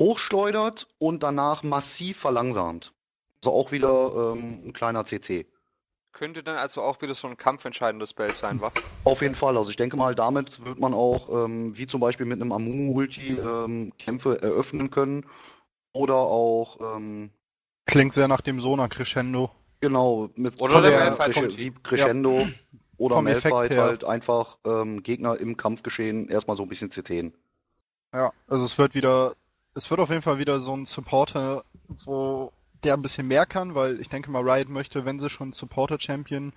hochschleudert 0.00 0.88
und 0.98 1.22
danach 1.22 1.62
massiv 1.62 2.18
verlangsamt. 2.18 2.92
Also 3.36 3.52
auch 3.52 3.70
wieder 3.72 4.32
ähm, 4.36 4.62
ein 4.66 4.72
kleiner 4.72 5.04
CC. 5.06 5.46
könnte 6.12 6.42
dann 6.42 6.56
also 6.56 6.82
auch 6.82 7.00
wieder 7.02 7.14
so 7.14 7.28
ein 7.28 7.36
kampfentscheidendes 7.36 8.10
Spell 8.10 8.32
sein, 8.32 8.60
wa? 8.60 8.72
Auf 9.04 9.22
jeden 9.22 9.34
Fall. 9.36 9.56
Also 9.56 9.70
ich 9.70 9.76
denke 9.76 9.96
mal, 9.96 10.14
damit 10.16 10.64
wird 10.64 10.80
man 10.80 10.92
auch, 10.94 11.44
ähm, 11.44 11.76
wie 11.76 11.86
zum 11.86 12.00
Beispiel 12.00 12.26
mit 12.26 12.40
einem 12.40 12.50
Amumu-Ulti, 12.52 13.38
ähm, 13.38 13.92
Kämpfe 13.98 14.42
eröffnen 14.42 14.90
können. 14.90 15.26
Oder 15.92 16.16
auch, 16.16 16.96
ähm, 16.96 17.30
Klingt 17.86 18.14
sehr 18.14 18.26
nach 18.26 18.40
dem 18.40 18.60
Sona 18.60 18.88
Crescendo. 18.88 19.50
genau, 19.80 20.30
mit 20.36 20.60
Oder 20.60 20.80
der 20.82 21.14
der- 21.16 21.72
Crescendo 21.82 22.48
oder 22.96 23.16
Vom 23.16 23.26
Effekt 23.26 23.54
Malphite 23.54 23.74
her. 23.74 23.82
halt 23.84 24.04
einfach 24.04 24.58
ähm, 24.64 25.02
Gegner 25.02 25.38
im 25.38 25.56
Kampfgeschehen 25.56 26.28
erstmal 26.28 26.56
so 26.56 26.62
ein 26.62 26.68
bisschen 26.68 26.90
CTen. 26.90 27.34
Ja, 28.12 28.32
also 28.46 28.64
es 28.64 28.78
wird 28.78 28.94
wieder, 28.94 29.34
es 29.74 29.90
wird 29.90 30.00
auf 30.00 30.10
jeden 30.10 30.22
Fall 30.22 30.38
wieder 30.38 30.60
so 30.60 30.76
ein 30.76 30.86
Supporter, 30.86 31.64
wo 31.88 32.52
der 32.84 32.94
ein 32.94 33.02
bisschen 33.02 33.26
mehr 33.26 33.46
kann, 33.46 33.74
weil 33.74 34.00
ich 34.00 34.08
denke 34.08 34.30
mal, 34.30 34.48
Riot 34.48 34.68
möchte, 34.68 35.04
wenn 35.04 35.18
sie 35.18 35.30
schon 35.30 35.52
Supporter-Champion 35.52 36.52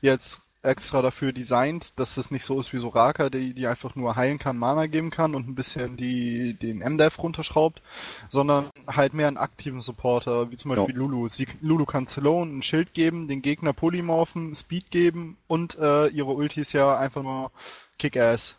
jetzt 0.00 0.40
extra 0.62 1.02
dafür 1.02 1.32
designt, 1.32 1.98
dass 1.98 2.16
es 2.16 2.30
nicht 2.30 2.44
so 2.44 2.60
ist 2.60 2.72
wie 2.72 2.78
Soraka, 2.78 3.30
die, 3.30 3.52
die 3.52 3.66
einfach 3.66 3.94
nur 3.94 4.16
heilen 4.16 4.38
kann, 4.38 4.56
Mana 4.56 4.86
geben 4.86 5.10
kann 5.10 5.34
und 5.34 5.48
ein 5.48 5.54
bisschen 5.54 5.96
die, 5.96 6.54
den 6.54 6.78
MDEF 6.78 7.18
runterschraubt, 7.18 7.82
sondern 8.30 8.66
halt 8.86 9.14
mehr 9.14 9.28
einen 9.28 9.36
aktiven 9.36 9.80
Supporter, 9.80 10.50
wie 10.50 10.56
zum 10.56 10.70
Beispiel 10.70 10.94
Lulu. 10.94 11.28
Sie, 11.28 11.46
Lulu 11.60 11.84
kann 11.84 12.06
Sloan 12.06 12.58
ein 12.58 12.62
Schild 12.62 12.94
geben, 12.94 13.28
den 13.28 13.42
Gegner 13.42 13.72
Polymorphen, 13.72 14.54
Speed 14.54 14.90
geben 14.90 15.36
und 15.48 15.76
äh, 15.78 16.08
ihre 16.08 16.32
Ulti 16.32 16.60
ist 16.60 16.72
ja 16.72 16.96
einfach 16.96 17.22
nur 17.22 17.50
Kick-Ass. 17.98 18.56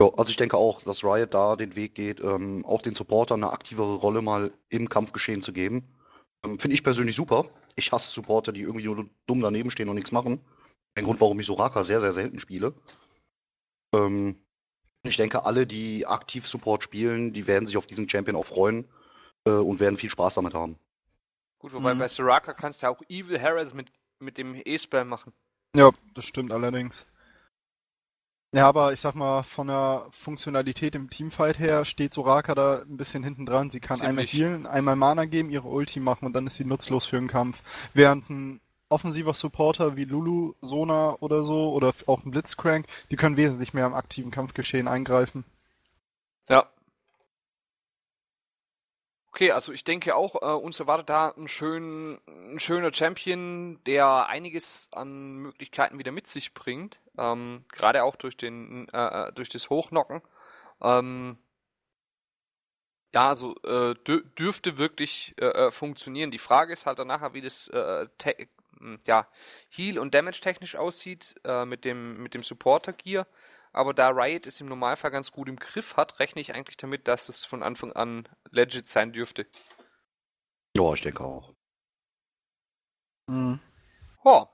Ja, 0.00 0.10
also 0.16 0.30
ich 0.30 0.36
denke 0.36 0.56
auch, 0.56 0.82
dass 0.82 1.04
Riot 1.04 1.34
da 1.34 1.54
den 1.54 1.76
Weg 1.76 1.94
geht, 1.94 2.20
ähm, 2.20 2.64
auch 2.66 2.82
den 2.82 2.96
Supportern 2.96 3.44
eine 3.44 3.52
aktivere 3.52 3.94
Rolle 3.96 4.22
mal 4.22 4.52
im 4.68 4.88
Kampfgeschehen 4.88 5.42
zu 5.42 5.52
geben. 5.52 5.84
Ähm, 6.44 6.58
Finde 6.58 6.74
ich 6.74 6.82
persönlich 6.82 7.14
super. 7.14 7.46
Ich 7.76 7.92
hasse 7.92 8.10
Supporter, 8.10 8.52
die 8.52 8.62
irgendwie 8.62 8.86
nur 8.86 9.06
dumm 9.26 9.40
daneben 9.40 9.70
stehen 9.70 9.88
und 9.88 9.94
nichts 9.94 10.12
machen. 10.12 10.40
Ein 10.94 11.04
Grund, 11.04 11.20
warum 11.20 11.38
ich 11.40 11.46
Soraka 11.46 11.82
sehr, 11.82 12.00
sehr 12.00 12.12
selten 12.12 12.38
spiele. 12.40 12.74
Ähm, 13.94 14.36
ich 15.02 15.16
denke, 15.16 15.44
alle, 15.44 15.66
die 15.66 16.06
aktiv 16.06 16.46
Support 16.46 16.82
spielen, 16.84 17.32
die 17.32 17.46
werden 17.46 17.66
sich 17.66 17.76
auf 17.76 17.86
diesen 17.86 18.08
Champion 18.08 18.36
auch 18.36 18.46
freuen 18.46 18.88
äh, 19.44 19.50
und 19.50 19.80
werden 19.80 19.98
viel 19.98 20.10
Spaß 20.10 20.34
damit 20.34 20.54
haben. 20.54 20.78
Gut, 21.58 21.72
wobei 21.72 21.94
Mhm. 21.94 21.98
bei 21.98 22.08
Soraka 22.08 22.52
kannst 22.52 22.82
du 22.82 22.86
ja 22.86 22.92
auch 22.92 23.02
Evil 23.08 23.40
Harris 23.40 23.74
mit, 23.74 23.90
mit 24.20 24.38
dem 24.38 24.60
E-Spell 24.64 25.04
machen. 25.04 25.32
Ja, 25.74 25.90
das 26.14 26.24
stimmt 26.24 26.52
allerdings. 26.52 27.06
Ja, 28.54 28.68
aber 28.68 28.92
ich 28.92 29.00
sag 29.00 29.16
mal, 29.16 29.42
von 29.42 29.66
der 29.66 30.06
Funktionalität 30.12 30.94
im 30.94 31.10
Teamfight 31.10 31.58
her 31.58 31.84
steht 31.84 32.14
Soraka 32.14 32.54
da 32.54 32.82
ein 32.82 32.96
bisschen 32.96 33.24
hinten 33.24 33.46
dran. 33.46 33.68
Sie 33.68 33.80
kann 33.80 34.00
einmal 34.00 34.28
Ziemlich. 34.28 34.32
healen, 34.48 34.66
einmal 34.68 34.94
Mana 34.94 35.24
geben, 35.24 35.50
ihre 35.50 35.66
Ulti 35.66 35.98
machen 35.98 36.26
und 36.26 36.34
dann 36.34 36.46
ist 36.46 36.54
sie 36.54 36.64
nutzlos 36.64 37.04
für 37.04 37.16
den 37.16 37.26
Kampf. 37.26 37.62
Während 37.94 38.30
ein 38.30 38.60
offensiver 38.88 39.34
Supporter 39.34 39.96
wie 39.96 40.04
Lulu, 40.04 40.54
Sona 40.60 41.14
oder 41.20 41.42
so, 41.42 41.72
oder 41.72 41.92
auch 42.06 42.24
ein 42.24 42.30
Blitzcrank, 42.30 42.86
die 43.10 43.16
können 43.16 43.36
wesentlich 43.36 43.74
mehr 43.74 43.86
im 43.86 43.94
aktiven 43.94 44.30
Kampfgeschehen 44.30 44.88
eingreifen. 44.88 45.44
Ja. 46.48 46.68
Okay, 49.28 49.50
also 49.50 49.72
ich 49.72 49.82
denke 49.82 50.14
auch, 50.14 50.36
äh, 50.42 50.54
uns 50.54 50.78
erwartet 50.78 51.08
da 51.08 51.30
ein, 51.30 51.48
schön, 51.48 52.20
ein 52.28 52.60
schöner 52.60 52.94
Champion, 52.94 53.82
der 53.84 54.28
einiges 54.28 54.88
an 54.92 55.38
Möglichkeiten 55.38 55.98
wieder 55.98 56.12
mit 56.12 56.28
sich 56.28 56.54
bringt. 56.54 57.00
Ähm, 57.18 57.64
gerade 57.72 58.04
auch 58.04 58.14
durch 58.14 58.36
den, 58.36 58.88
äh, 58.90 59.28
äh, 59.28 59.32
durch 59.32 59.48
das 59.48 59.70
Hochnocken. 59.70 60.22
Ähm, 60.80 61.36
ja, 63.12 63.28
also 63.28 63.56
äh, 63.62 63.94
dür 64.04 64.22
dürfte 64.38 64.76
wirklich 64.76 65.34
äh, 65.40 65.46
äh, 65.46 65.70
funktionieren. 65.70 66.30
Die 66.30 66.38
Frage 66.38 66.72
ist 66.72 66.86
halt 66.86 66.98
dann 66.98 67.08
nachher, 67.08 67.32
wie 67.34 67.40
das 67.40 67.68
äh, 67.68 68.06
te- 68.84 68.86
m, 68.86 68.98
ja, 69.06 69.28
Heal- 69.70 69.98
und 69.98 70.14
Damage-technisch 70.14 70.76
aussieht 70.76 71.34
äh, 71.44 71.64
mit 71.64 71.84
dem, 71.84 72.22
mit 72.22 72.34
dem 72.34 72.42
Supporter-Gear. 72.42 73.26
Aber 73.72 73.92
da 73.92 74.08
Riot 74.10 74.46
es 74.46 74.60
im 74.60 74.68
Normalfall 74.68 75.10
ganz 75.10 75.32
gut 75.32 75.48
im 75.48 75.56
Griff 75.56 75.96
hat, 75.96 76.20
rechne 76.20 76.40
ich 76.40 76.54
eigentlich 76.54 76.76
damit, 76.76 77.08
dass 77.08 77.28
es 77.28 77.44
von 77.44 77.62
Anfang 77.62 77.92
an 77.92 78.28
legit 78.50 78.88
sein 78.88 79.12
dürfte. 79.12 79.46
Ja, 80.76 80.92
ich 80.94 81.02
denke 81.02 81.24
auch. 81.24 81.52
Mhm. 83.26 83.58
Oh. 84.22 84.46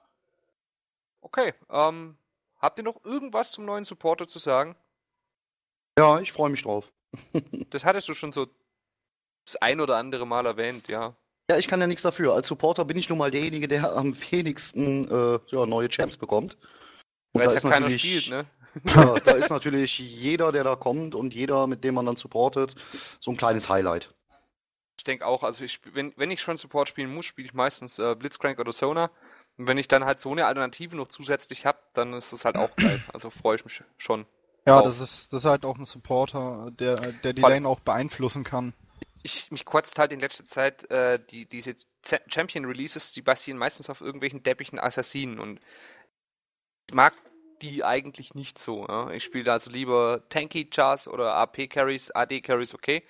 Okay. 1.21 1.55
Ähm, 1.69 2.17
habt 2.59 2.79
ihr 2.79 2.85
noch 2.85 3.05
irgendwas 3.05 3.53
zum 3.53 3.65
neuen 3.67 3.85
Supporter 3.85 4.27
zu 4.27 4.39
sagen? 4.39 4.77
Ja, 5.99 6.19
ich 6.21 6.33
freue 6.33 6.51
mich 6.51 6.63
drauf. 6.63 6.93
Das 7.71 7.85
hattest 7.85 8.09
du 8.09 8.15
schon 8.15 8.33
so 8.33 8.47
das 9.45 9.57
ein 9.57 9.81
oder 9.81 9.97
andere 9.97 10.27
Mal 10.27 10.47
erwähnt, 10.47 10.89
ja. 10.89 11.15
Ja, 11.51 11.59
ich 11.59 11.67
kann 11.67 11.81
ja 11.81 11.89
nichts 11.89 12.03
dafür. 12.03 12.33
Als 12.33 12.47
Supporter 12.47 12.85
bin 12.85 12.97
ich 12.97 13.09
nun 13.09 13.19
mal 13.19 13.33
derjenige, 13.33 13.67
der 13.67 13.97
am 13.97 14.17
wenigsten 14.31 15.11
äh, 15.11 15.41
ja, 15.49 15.67
neue 15.67 15.89
Champs 15.89 16.17
bekommt. 16.17 16.57
Und 17.33 17.41
Weil 17.41 17.47
da 17.47 17.51
es 17.51 17.57
ist 17.57 17.65
ja 17.65 17.71
keiner 17.71 17.91
spielt, 17.91 18.29
ne? 18.29 18.47
Ja, 18.85 19.15
da 19.25 19.33
ist 19.33 19.51
natürlich 19.51 19.99
jeder, 19.99 20.53
der 20.53 20.63
da 20.63 20.77
kommt 20.77 21.17
und 21.17 21.35
jeder, 21.35 21.67
mit 21.67 21.83
dem 21.83 21.97
man 21.97 22.07
dann 22.07 22.15
supportet, 22.15 22.77
so 23.19 23.33
ein 23.33 23.37
kleines 23.37 23.69
Highlight. 23.69 24.15
Ich 24.97 25.03
denke 25.03 25.27
auch, 25.27 25.43
also 25.43 25.65
ich, 25.65 25.81
wenn, 25.93 26.13
wenn 26.17 26.31
ich 26.31 26.41
schon 26.41 26.57
Support 26.57 26.89
spielen 26.89 27.13
muss, 27.13 27.27
spiele 27.27 27.49
ich 27.49 27.53
meistens 27.53 27.99
äh, 27.99 28.15
Blitzcrank 28.15 28.61
oder 28.61 28.71
Sona. 28.71 29.11
Und 29.57 29.67
wenn 29.67 29.77
ich 29.77 29.89
dann 29.89 30.05
halt 30.05 30.21
so 30.21 30.31
eine 30.31 30.47
Alternative 30.47 30.95
noch 30.95 31.09
zusätzlich 31.09 31.67
habe, 31.67 31.79
dann 31.95 32.13
ist 32.13 32.33
es 32.33 32.45
halt 32.45 32.57
auch 32.57 32.77
geil. 32.77 33.03
Also 33.13 33.31
freue 33.31 33.57
ich 33.57 33.65
mich 33.65 33.83
schon. 33.99 34.25
Ja, 34.69 34.77
drauf. 34.77 34.85
das 34.85 35.01
ist, 35.01 35.33
das 35.33 35.43
ist 35.43 35.51
halt 35.51 35.65
auch 35.65 35.79
ein 35.79 35.85
Supporter, 35.85 36.71
der, 36.79 36.95
der 36.95 37.33
die 37.33 37.43
Lane 37.43 37.67
auch 37.67 37.81
beeinflussen 37.81 38.45
kann. 38.45 38.73
Ich, 39.23 39.51
mich 39.51 39.65
kotzt 39.65 39.99
halt 39.99 40.13
in 40.13 40.21
letzter 40.21 40.45
Zeit 40.45 40.91
äh, 40.91 41.19
die, 41.31 41.47
diese 41.47 41.75
Champion 42.29 42.65
Releases, 42.65 43.13
die 43.13 43.23
basieren 43.23 43.59
meistens 43.59 43.91
auf 43.91 44.01
irgendwelchen 44.01 44.43
deppigen 44.43 44.79
Assassinen 44.79 45.39
und 45.39 45.61
ich 46.89 46.95
mag 46.95 47.15
die 47.63 47.85
eigentlich 47.85 48.35
nicht 48.35 48.59
so. 48.59 48.87
Ja? 48.89 49.11
Ich 49.11 49.25
spiele 49.25 49.53
also 49.53 49.71
lieber 49.71 50.23
Tanky 50.29 50.65
Chars 50.71 51.07
oder 51.07 51.35
AP 51.35 51.69
Carries, 51.69 52.11
AD 52.11 52.41
Carries, 52.41 52.75
okay. 52.75 53.03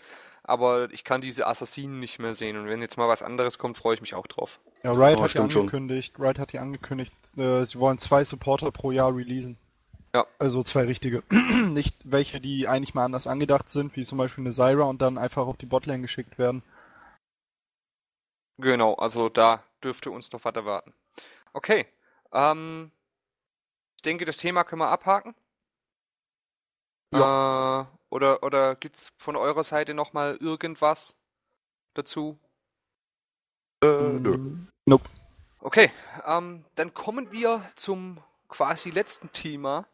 Aber 0.43 0.91
ich 0.91 1.05
kann 1.05 1.21
diese 1.21 1.47
Assassinen 1.47 2.01
nicht 2.01 2.19
mehr 2.19 2.35
sehen 2.35 2.57
und 2.57 2.67
wenn 2.67 2.81
jetzt 2.81 2.97
mal 2.97 3.09
was 3.09 3.23
anderes 3.23 3.59
kommt, 3.59 3.77
freue 3.77 3.95
ich 3.95 4.01
mich 4.01 4.15
auch 4.15 4.27
drauf. 4.27 4.59
Ja, 4.83 4.91
Riot 4.91 5.19
oh, 5.19 5.23
hat 5.23 5.35
ja 5.35 5.43
angekündigt, 5.43 6.19
Riot 6.19 6.39
hat 6.39 6.53
ja 6.53 6.63
angekündigt, 6.63 7.13
äh, 7.37 7.65
sie 7.65 7.79
wollen 7.79 7.99
zwei 7.99 8.25
Supporter 8.25 8.73
pro 8.73 8.91
Jahr 8.91 9.15
releasen. 9.15 9.57
Ja. 10.15 10.27
Also 10.39 10.63
zwei 10.63 10.83
richtige. 10.83 11.23
nicht 11.31 12.01
welche, 12.05 12.41
die 12.41 12.67
eigentlich 12.67 12.95
mal 12.95 13.05
anders 13.05 13.27
angedacht 13.27 13.69
sind, 13.69 13.97
wie 13.97 14.05
zum 14.05 14.19
Beispiel 14.19 14.45
eine 14.45 14.53
Zyra 14.53 14.85
und 14.85 15.01
dann 15.01 15.19
einfach 15.19 15.47
auf 15.47 15.57
die 15.57 15.67
Botlane 15.67 16.03
geschickt 16.03 16.39
werden. 16.39 16.63
Genau, 18.59 18.95
also 18.95 19.29
da 19.29 19.65
dürfte 19.83 20.11
uns 20.11 20.31
noch 20.33 20.45
was 20.45 20.55
erwarten. 20.55 20.93
Okay. 21.53 21.87
Ähm, 22.33 22.91
ich 23.97 24.03
denke, 24.03 24.25
das 24.25 24.37
Thema 24.37 24.65
können 24.65 24.81
wir 24.81 24.89
abhaken. 24.89 25.35
Ja. 27.13 27.83
Äh, 27.83 27.87
oder 28.11 28.43
oder 28.43 28.75
gibt 28.77 28.97
es 28.97 29.13
von 29.17 29.37
eurer 29.37 29.63
Seite 29.63 29.95
nochmal 29.95 30.37
irgendwas 30.37 31.17
dazu? 31.95 32.39
Äh, 33.83 33.87
nö. 33.87 34.57
Nope. 34.87 35.09
Okay, 35.61 35.91
ähm, 36.27 36.65
dann 36.75 36.95
kommen 36.95 37.33
wir 37.33 37.63
zum 37.77 38.23
quasi 38.49 38.91
letzten 38.91 39.33
Thema, 39.33 39.87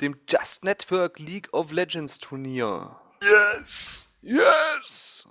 dem 0.00 0.18
Just 0.28 0.64
Network 0.64 1.18
League 1.18 1.52
of 1.52 1.72
Legends 1.72 2.18
Turnier. 2.18 2.98
Yes! 3.22 4.08
Yes! 4.22 5.28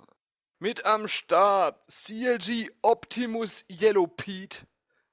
Mit 0.58 0.84
am 0.84 1.08
Start 1.08 1.80
CLG 1.88 2.70
Optimus 2.82 3.64
Yellow 3.68 4.06
Pete 4.06 4.66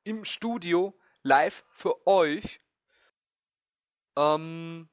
im 0.03 0.25
Studio 0.25 0.97
live 1.23 1.63
für 1.71 2.05
euch. 2.05 2.59
Ähm, 4.15 4.89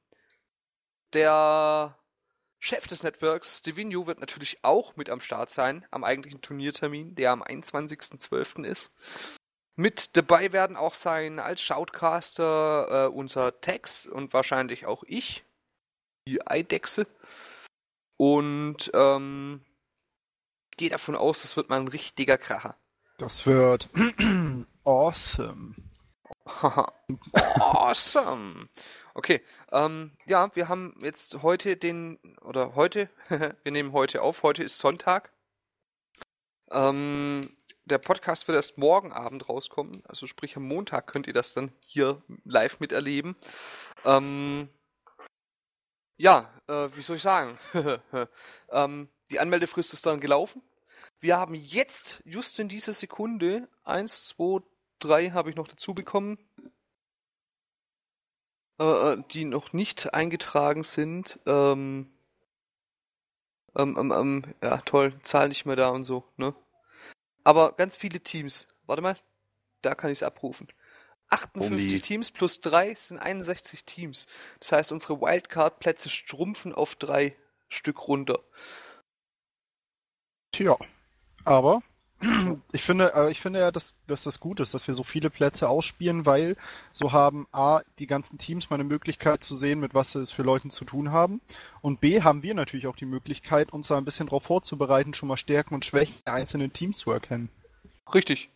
der 1.12 1.98
Chef 2.58 2.86
des 2.86 3.02
Networks, 3.02 3.58
Stevenio, 3.58 4.06
wird 4.06 4.20
natürlich 4.20 4.64
auch 4.64 4.96
mit 4.96 5.10
am 5.10 5.20
Start 5.20 5.50
sein 5.50 5.86
am 5.90 6.04
eigentlichen 6.04 6.40
Turniertermin, 6.40 7.14
der 7.14 7.32
am 7.32 7.42
21.12. 7.42 8.64
ist. 8.64 8.94
Mit 9.76 10.16
dabei 10.16 10.52
werden 10.52 10.76
auch 10.76 10.94
sein 10.94 11.40
als 11.40 11.60
Shoutcaster 11.60 13.06
äh, 13.06 13.08
unser 13.08 13.60
Tex 13.60 14.06
und 14.06 14.32
wahrscheinlich 14.32 14.86
auch 14.86 15.02
ich, 15.06 15.44
die 16.28 16.46
Eidechse. 16.46 17.06
Und 18.16 18.90
ähm, 18.94 19.64
gehe 20.76 20.90
davon 20.90 21.16
aus, 21.16 21.42
das 21.42 21.56
wird 21.56 21.70
mal 21.70 21.80
ein 21.80 21.88
richtiger 21.88 22.38
Kracher. 22.38 22.76
Das 23.18 23.46
wird 23.46 23.88
awesome. 24.84 25.74
awesome. 27.32 28.68
Okay, 29.14 29.40
ähm, 29.72 30.12
ja, 30.26 30.54
wir 30.54 30.68
haben 30.68 30.96
jetzt 31.02 31.42
heute 31.42 31.76
den, 31.76 32.18
oder 32.42 32.74
heute, 32.76 33.08
wir 33.28 33.72
nehmen 33.72 33.92
heute 33.92 34.22
auf, 34.22 34.42
heute 34.44 34.62
ist 34.62 34.78
Sonntag. 34.78 35.32
Ähm, 36.70 37.40
der 37.86 37.98
Podcast 37.98 38.48
wird 38.48 38.56
erst 38.56 38.78
morgen 38.78 39.12
Abend 39.12 39.48
rauskommen, 39.48 40.02
also 40.06 40.26
sprich 40.26 40.56
am 40.56 40.64
Montag 40.64 41.06
könnt 41.06 41.26
ihr 41.26 41.32
das 41.32 41.52
dann 41.52 41.72
hier 41.86 42.22
live 42.44 42.80
miterleben. 42.80 43.36
Ähm, 44.04 44.68
ja, 46.16 46.50
äh, 46.68 46.88
wie 46.94 47.02
soll 47.02 47.16
ich 47.16 47.22
sagen? 47.22 47.58
ähm, 48.70 49.08
die 49.30 49.40
Anmeldefrist 49.40 49.92
ist 49.92 50.06
dann 50.06 50.20
gelaufen. 50.20 50.62
Wir 51.20 51.36
haben 51.36 51.54
jetzt, 51.54 52.22
just 52.24 52.58
in 52.58 52.68
dieser 52.68 52.92
Sekunde, 52.92 53.68
eins, 53.82 54.24
zwei, 54.24 54.60
drei 54.98 55.30
habe 55.30 55.50
ich 55.50 55.56
noch 55.56 55.68
dazu 55.68 55.94
bekommen, 55.94 56.38
äh, 58.80 58.84
äh, 58.84 59.22
die 59.30 59.44
noch 59.44 59.72
nicht 59.72 60.14
eingetragen 60.14 60.82
sind. 60.82 61.38
Ähm, 61.46 62.10
ähm, 63.76 63.96
ähm, 63.98 64.12
ähm, 64.12 64.54
ja, 64.62 64.78
toll, 64.78 65.18
Zahl 65.22 65.48
nicht 65.48 65.66
mehr 65.66 65.76
da 65.76 65.88
und 65.88 66.04
so, 66.04 66.24
ne? 66.36 66.54
Aber 67.44 67.72
ganz 67.72 67.96
viele 67.96 68.20
Teams. 68.20 68.66
Warte 68.86 69.02
mal, 69.02 69.16
da 69.82 69.94
kann 69.94 70.10
ich 70.10 70.18
es 70.18 70.22
abrufen. 70.22 70.68
58 71.28 72.02
Teams 72.02 72.30
plus 72.30 72.60
3 72.60 72.94
sind 72.94 73.18
61 73.18 73.84
Teams. 73.84 74.26
Das 74.60 74.72
heißt, 74.72 74.92
unsere 74.92 75.20
Wildcard-Plätze 75.20 76.08
strumpfen 76.08 76.74
auf 76.74 76.94
drei 76.96 77.36
Stück 77.68 78.08
runter. 78.08 78.40
Tja, 80.52 80.76
aber 81.44 81.82
ich 82.72 82.82
finde, 82.82 83.12
äh, 83.14 83.30
ich 83.30 83.40
finde 83.40 83.60
ja, 83.60 83.70
dass, 83.70 83.94
dass 84.06 84.22
das 84.22 84.40
gut 84.40 84.60
ist, 84.60 84.74
dass 84.74 84.86
wir 84.86 84.94
so 84.94 85.04
viele 85.04 85.30
Plätze 85.30 85.68
ausspielen, 85.68 86.26
weil 86.26 86.56
so 86.92 87.12
haben 87.12 87.46
A, 87.52 87.82
die 87.98 88.06
ganzen 88.06 88.38
Teams 88.38 88.70
mal 88.70 88.76
eine 88.76 88.84
Möglichkeit 88.84 89.42
zu 89.42 89.54
sehen, 89.54 89.80
mit 89.80 89.94
was 89.94 90.12
sie 90.12 90.20
es 90.20 90.32
für 90.32 90.42
Leuten 90.42 90.70
zu 90.70 90.84
tun 90.84 91.12
haben. 91.12 91.40
Und 91.80 92.00
B, 92.00 92.22
haben 92.22 92.42
wir 92.42 92.54
natürlich 92.54 92.86
auch 92.86 92.96
die 92.96 93.06
Möglichkeit, 93.06 93.72
uns 93.72 93.88
da 93.88 93.98
ein 93.98 94.04
bisschen 94.04 94.26
drauf 94.26 94.44
vorzubereiten, 94.44 95.14
schon 95.14 95.28
mal 95.28 95.36
Stärken 95.36 95.74
und 95.74 95.84
Schwächen 95.84 96.14
der 96.26 96.34
einzelnen 96.34 96.72
Teams 96.72 96.98
zu 96.98 97.10
erkennen. 97.10 97.48
Richtig. 98.12 98.50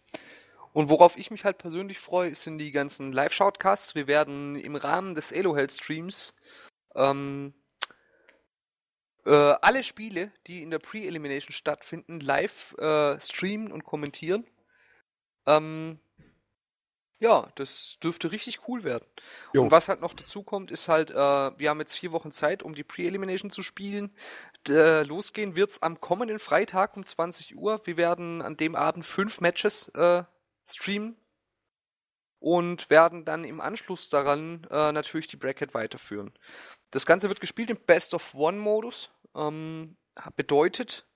Und 0.72 0.88
worauf 0.88 1.16
ich 1.16 1.30
mich 1.30 1.44
halt 1.44 1.58
persönlich 1.58 1.98
freue, 1.98 2.34
sind 2.34 2.58
die 2.58 2.72
ganzen 2.72 3.12
Live-Shoutcasts. 3.12 3.94
Wir 3.94 4.06
werden 4.06 4.56
im 4.56 4.76
Rahmen 4.76 5.14
des 5.14 5.32
Elo-Held-Streams 5.32 6.34
ähm, 6.94 7.54
äh, 9.28 9.56
alle 9.60 9.82
Spiele, 9.82 10.32
die 10.46 10.62
in 10.62 10.70
der 10.70 10.78
Pre-Elimination 10.78 11.52
stattfinden, 11.52 12.20
live 12.20 12.74
äh, 12.78 13.20
streamen 13.20 13.70
und 13.70 13.84
kommentieren. 13.84 14.46
Ähm, 15.46 16.00
ja, 17.20 17.48
das 17.56 17.98
dürfte 18.02 18.30
richtig 18.30 18.68
cool 18.68 18.84
werden. 18.84 19.04
Jo. 19.52 19.62
Und 19.62 19.70
was 19.70 19.88
halt 19.88 20.00
noch 20.00 20.14
dazu 20.14 20.42
kommt, 20.42 20.70
ist 20.70 20.88
halt, 20.88 21.10
äh, 21.10 21.14
wir 21.14 21.68
haben 21.68 21.80
jetzt 21.80 21.98
vier 21.98 22.12
Wochen 22.12 22.32
Zeit, 22.32 22.62
um 22.62 22.74
die 22.74 22.84
Pre-Elimination 22.84 23.50
zu 23.50 23.62
spielen. 23.62 24.14
D 24.66 25.02
losgehen 25.02 25.56
wird's 25.56 25.82
am 25.82 26.00
kommenden 26.00 26.38
Freitag 26.38 26.96
um 26.96 27.04
20 27.04 27.56
Uhr. 27.56 27.82
Wir 27.84 27.96
werden 27.96 28.40
an 28.40 28.56
dem 28.56 28.74
Abend 28.76 29.04
fünf 29.04 29.40
Matches 29.40 29.88
äh, 29.88 30.22
streamen 30.64 31.16
und 32.38 32.88
werden 32.88 33.24
dann 33.24 33.44
im 33.44 33.60
Anschluss 33.60 34.08
daran 34.08 34.66
äh, 34.70 34.92
natürlich 34.92 35.26
die 35.26 35.36
Bracket 35.36 35.74
weiterführen. 35.74 36.32
Das 36.90 37.04
Ganze 37.04 37.28
wird 37.28 37.40
gespielt 37.40 37.70
im 37.70 37.78
Best 37.84 38.14
of 38.14 38.34
One 38.34 38.58
Modus. 38.58 39.10
Ähm, 39.34 39.96
bedeutet, 40.36 41.06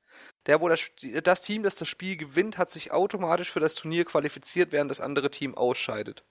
der, 0.47 0.61
wo 0.61 0.69
das, 0.69 0.91
das 1.23 1.43
Team, 1.43 1.63
das 1.63 1.77
das 1.77 1.89
Spiel 1.89 2.17
gewinnt, 2.17 2.59
hat 2.59 2.71
sich 2.71 2.93
automatisch 2.93 3.51
für 3.51 3.61
das 3.61 3.75
Turnier 3.75 4.05
qualifiziert, 4.05 4.73
während 4.73 4.91
das 4.91 5.01
andere 5.01 5.31
Team 5.31 5.55
ausscheidet. 5.55 6.25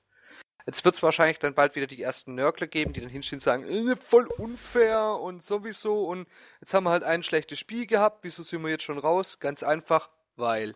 Jetzt 0.66 0.86
wird 0.86 0.94
es 0.94 1.02
wahrscheinlich 1.02 1.40
dann 1.40 1.56
bald 1.56 1.76
wieder 1.76 1.88
die 1.88 2.02
ersten 2.02 2.36
Nörgler 2.36 2.68
geben, 2.68 2.94
die 2.94 3.02
dann 3.02 3.10
hinstehen 3.10 3.38
und 3.38 3.42
sagen, 3.42 3.64
äh, 3.64 3.96
voll 3.96 4.28
unfair 4.38 5.16
und 5.16 5.42
sowieso 5.42 6.06
und 6.06 6.28
jetzt 6.60 6.74
haben 6.74 6.84
wir 6.84 6.92
halt 6.92 7.04
ein 7.04 7.24
schlechtes 7.24 7.60
Spiel 7.60 7.88
gehabt, 7.88 8.20
wieso 8.24 8.44
sind 8.44 8.62
wir 8.62 8.70
jetzt 8.70 8.84
schon 8.84 9.00
raus? 9.00 9.40
Ganz 9.40 9.64
einfach, 9.64 10.10
weil. 10.36 10.76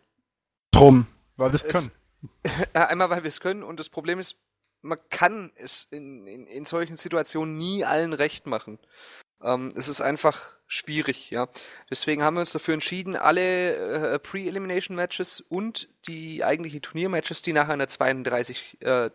Drum, 0.71 1.07
weil 1.37 1.51
wir 1.51 1.55
es 1.55 1.67
können. 1.67 1.91
Einmal, 2.73 3.09
weil 3.11 3.23
wir 3.23 3.29
es 3.29 3.39
können 3.39 3.63
und 3.63 3.79
das 3.79 3.89
Problem 3.89 4.17
ist, 4.17 4.37
man 4.81 4.99
kann 5.09 5.51
es 5.55 5.87
in, 5.91 6.25
in, 6.27 6.47
in 6.47 6.65
solchen 6.65 6.95
Situationen 6.95 7.57
nie 7.57 7.85
allen 7.85 8.13
recht 8.13 8.47
machen. 8.47 8.79
Ähm, 9.43 9.69
es 9.75 9.87
ist 9.87 10.01
einfach 10.01 10.55
schwierig, 10.67 11.29
ja. 11.29 11.47
Deswegen 11.89 12.23
haben 12.23 12.35
wir 12.35 12.41
uns 12.41 12.51
dafür 12.51 12.73
entschieden, 12.73 13.15
alle 13.15 13.75
äh, 13.75 14.19
Pre-Elimination-Matches 14.19 15.41
und 15.41 15.89
die 16.07 16.43
eigentlichen 16.43 16.81
Turniermatches, 16.81 17.41
die 17.41 17.53
nachher 17.53 17.73
in 17.73 17.79
der 17.79 17.87
32 17.87 18.81
äh, 18.81 19.09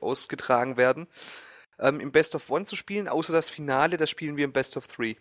ausgetragen 0.00 0.76
werden, 0.76 1.06
ähm, 1.78 2.00
im 2.00 2.12
Best 2.12 2.34
of 2.34 2.50
One 2.50 2.64
zu 2.64 2.76
spielen, 2.76 3.08
außer 3.08 3.32
das 3.32 3.50
Finale, 3.50 3.96
das 3.96 4.10
spielen 4.10 4.36
wir 4.36 4.44
im 4.44 4.52
Best 4.52 4.76
of 4.76 4.86
Three. 4.86 5.16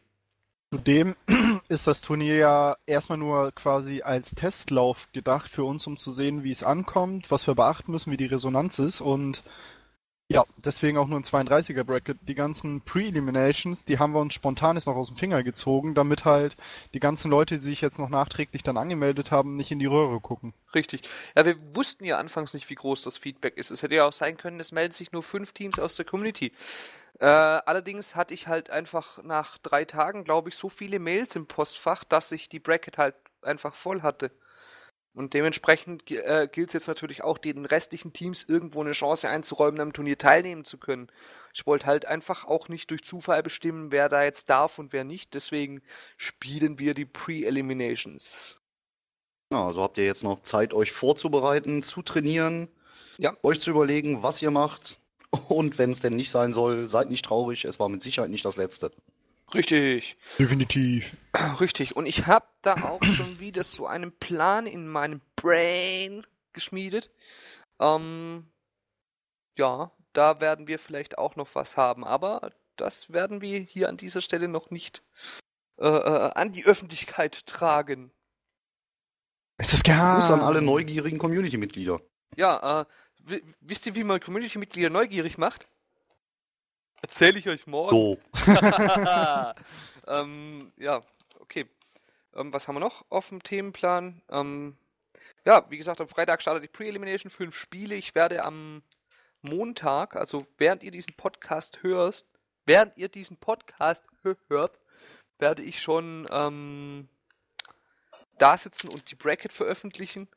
Zudem 0.73 1.15
ist 1.67 1.87
das 1.87 1.99
Turnier 1.99 2.37
ja 2.37 2.77
erstmal 2.85 3.17
nur 3.17 3.51
quasi 3.51 4.03
als 4.03 4.33
Testlauf 4.35 5.09
gedacht 5.11 5.51
für 5.51 5.65
uns, 5.65 5.85
um 5.85 5.97
zu 5.97 6.11
sehen, 6.11 6.43
wie 6.43 6.51
es 6.51 6.63
ankommt, 6.63 7.29
was 7.29 7.45
wir 7.45 7.55
beachten 7.55 7.91
müssen, 7.91 8.11
wie 8.11 8.17
die 8.17 8.25
Resonanz 8.25 8.79
ist 8.79 9.01
und 9.01 9.43
ja, 10.31 10.45
deswegen 10.63 10.97
auch 10.97 11.07
nur 11.07 11.19
ein 11.19 11.23
32er 11.23 11.83
Bracket. 11.83 12.17
Die 12.21 12.35
ganzen 12.35 12.81
Pre-Eliminations, 12.81 13.85
die 13.85 13.99
haben 13.99 14.13
wir 14.13 14.19
uns 14.19 14.33
spontan 14.33 14.77
jetzt 14.77 14.85
noch 14.85 14.95
aus 14.95 15.07
dem 15.07 15.17
Finger 15.17 15.43
gezogen, 15.43 15.93
damit 15.93 16.25
halt 16.25 16.55
die 16.93 16.99
ganzen 16.99 17.29
Leute, 17.29 17.55
die 17.57 17.63
sich 17.63 17.81
jetzt 17.81 17.99
noch 17.99 18.09
nachträglich 18.09 18.63
dann 18.63 18.77
angemeldet 18.77 19.31
haben, 19.31 19.57
nicht 19.57 19.71
in 19.71 19.79
die 19.79 19.85
Röhre 19.85 20.19
gucken. 20.21 20.53
Richtig. 20.73 21.01
Ja, 21.35 21.45
wir 21.45 21.57
wussten 21.75 22.05
ja 22.05 22.17
anfangs 22.17 22.53
nicht, 22.53 22.69
wie 22.69 22.75
groß 22.75 23.03
das 23.03 23.17
Feedback 23.17 23.57
ist. 23.57 23.71
Es 23.71 23.83
hätte 23.83 23.95
ja 23.95 24.05
auch 24.05 24.13
sein 24.13 24.37
können, 24.37 24.59
es 24.59 24.71
melden 24.71 24.93
sich 24.93 25.11
nur 25.11 25.23
fünf 25.23 25.51
Teams 25.51 25.79
aus 25.79 25.95
der 25.95 26.05
Community. 26.05 26.53
Äh, 27.19 27.25
allerdings 27.25 28.15
hatte 28.15 28.33
ich 28.33 28.47
halt 28.47 28.69
einfach 28.69 29.21
nach 29.23 29.57
drei 29.57 29.85
Tagen, 29.85 30.23
glaube 30.23 30.49
ich, 30.49 30.55
so 30.55 30.69
viele 30.69 30.99
Mails 30.99 31.35
im 31.35 31.45
Postfach, 31.45 32.03
dass 32.03 32.31
ich 32.31 32.49
die 32.49 32.59
Bracket 32.59 32.97
halt 32.97 33.15
einfach 33.41 33.75
voll 33.75 34.01
hatte. 34.01 34.31
Und 35.13 35.33
dementsprechend 35.33 36.09
äh, 36.09 36.47
gilt 36.49 36.69
es 36.69 36.73
jetzt 36.73 36.87
natürlich 36.87 37.21
auch, 37.23 37.37
den 37.37 37.65
restlichen 37.65 38.13
Teams 38.13 38.43
irgendwo 38.47 38.79
eine 38.81 38.93
Chance 38.93 39.27
einzuräumen, 39.27 39.81
am 39.81 39.91
Turnier 39.91 40.17
teilnehmen 40.17 40.63
zu 40.63 40.77
können. 40.77 41.11
Ich 41.53 41.67
wollte 41.67 41.85
halt 41.85 42.05
einfach 42.05 42.45
auch 42.45 42.69
nicht 42.69 42.89
durch 42.91 43.03
Zufall 43.03 43.43
bestimmen, 43.43 43.91
wer 43.91 44.07
da 44.07 44.23
jetzt 44.23 44.49
darf 44.49 44.79
und 44.79 44.93
wer 44.93 45.03
nicht. 45.03 45.33
Deswegen 45.33 45.81
spielen 46.17 46.79
wir 46.79 46.93
die 46.93 47.05
Pre-Eliminations. 47.05 48.61
Ja, 49.51 49.65
also 49.67 49.81
habt 49.81 49.97
ihr 49.97 50.05
jetzt 50.05 50.23
noch 50.23 50.43
Zeit, 50.43 50.73
euch 50.73 50.93
vorzubereiten, 50.93 51.83
zu 51.83 52.01
trainieren, 52.01 52.69
Ja. 53.17 53.35
euch 53.43 53.59
zu 53.59 53.71
überlegen, 53.71 54.23
was 54.23 54.41
ihr 54.41 54.51
macht. 54.51 54.97
Und 55.49 55.77
wenn 55.77 55.91
es 55.91 55.99
denn 55.99 56.15
nicht 56.15 56.29
sein 56.31 56.53
soll, 56.53 56.87
seid 56.87 57.09
nicht 57.09 57.25
traurig, 57.25 57.65
es 57.65 57.79
war 57.79 57.89
mit 57.89 58.01
Sicherheit 58.01 58.29
nicht 58.31 58.45
das 58.45 58.55
letzte. 58.55 58.91
Richtig. 59.53 60.17
Definitiv. 60.39 61.15
Richtig. 61.59 61.95
Und 61.95 62.05
ich 62.05 62.25
habe 62.27 62.45
da 62.61 62.73
auch 62.83 63.03
schon 63.03 63.39
wieder 63.39 63.63
so 63.63 63.85
einen 63.87 64.11
Plan 64.11 64.65
in 64.65 64.87
meinem 64.87 65.21
Brain 65.35 66.25
geschmiedet. 66.53 67.09
Ähm, 67.79 68.47
ja, 69.57 69.91
da 70.13 70.39
werden 70.39 70.67
wir 70.67 70.79
vielleicht 70.79 71.17
auch 71.17 71.35
noch 71.35 71.55
was 71.55 71.77
haben, 71.77 72.03
aber 72.03 72.51
das 72.75 73.11
werden 73.11 73.41
wir 73.41 73.59
hier 73.59 73.89
an 73.89 73.97
dieser 73.97 74.21
Stelle 74.21 74.47
noch 74.47 74.71
nicht 74.71 75.03
äh, 75.77 75.87
äh, 75.87 76.31
an 76.33 76.51
die 76.51 76.65
Öffentlichkeit 76.65 77.45
tragen. 77.45 78.11
Es 79.57 79.73
ist 79.73 79.83
geheim. 79.83 80.19
Gruß 80.19 80.31
an 80.31 80.41
alle 80.41 80.61
neugierigen 80.61 81.19
Community-Mitglieder. 81.19 82.01
Ja, 82.35 82.81
äh, 82.81 82.85
wi- 83.19 83.43
wisst 83.59 83.85
ihr, 83.85 83.95
wie 83.95 84.03
man 84.03 84.19
Community-Mitglieder 84.19 84.89
neugierig 84.89 85.37
macht? 85.37 85.67
Erzähle 87.01 87.39
ich 87.39 87.49
euch 87.49 87.65
morgen. 87.65 87.91
So, 87.91 88.17
ähm, 90.07 90.71
ja, 90.77 91.01
okay. 91.39 91.65
Ähm, 92.35 92.53
was 92.53 92.67
haben 92.67 92.75
wir 92.75 92.79
noch 92.79 93.05
auf 93.09 93.29
dem 93.29 93.41
Themenplan? 93.41 94.21
Ähm, 94.29 94.77
ja, 95.45 95.65
wie 95.69 95.77
gesagt, 95.77 95.99
am 95.99 96.07
Freitag 96.07 96.41
startet 96.41 96.63
die 96.63 96.67
Pre-Elimination, 96.67 97.31
fünf 97.31 97.55
Spiele. 97.55 97.95
Ich 97.95 98.13
werde 98.13 98.45
am 98.45 98.83
Montag, 99.41 100.15
also 100.15 100.45
während 100.57 100.83
ihr 100.83 100.91
diesen 100.91 101.15
Podcast 101.15 101.81
hörst, 101.81 102.27
während 102.65 102.95
ihr 102.97 103.09
diesen 103.09 103.37
Podcast 103.37 104.05
hört, 104.49 104.77
werde 105.39 105.63
ich 105.63 105.81
schon 105.81 106.27
ähm, 106.31 107.09
da 108.37 108.57
sitzen 108.57 108.89
und 108.89 109.09
die 109.09 109.15
Bracket 109.15 109.51
veröffentlichen 109.51 110.27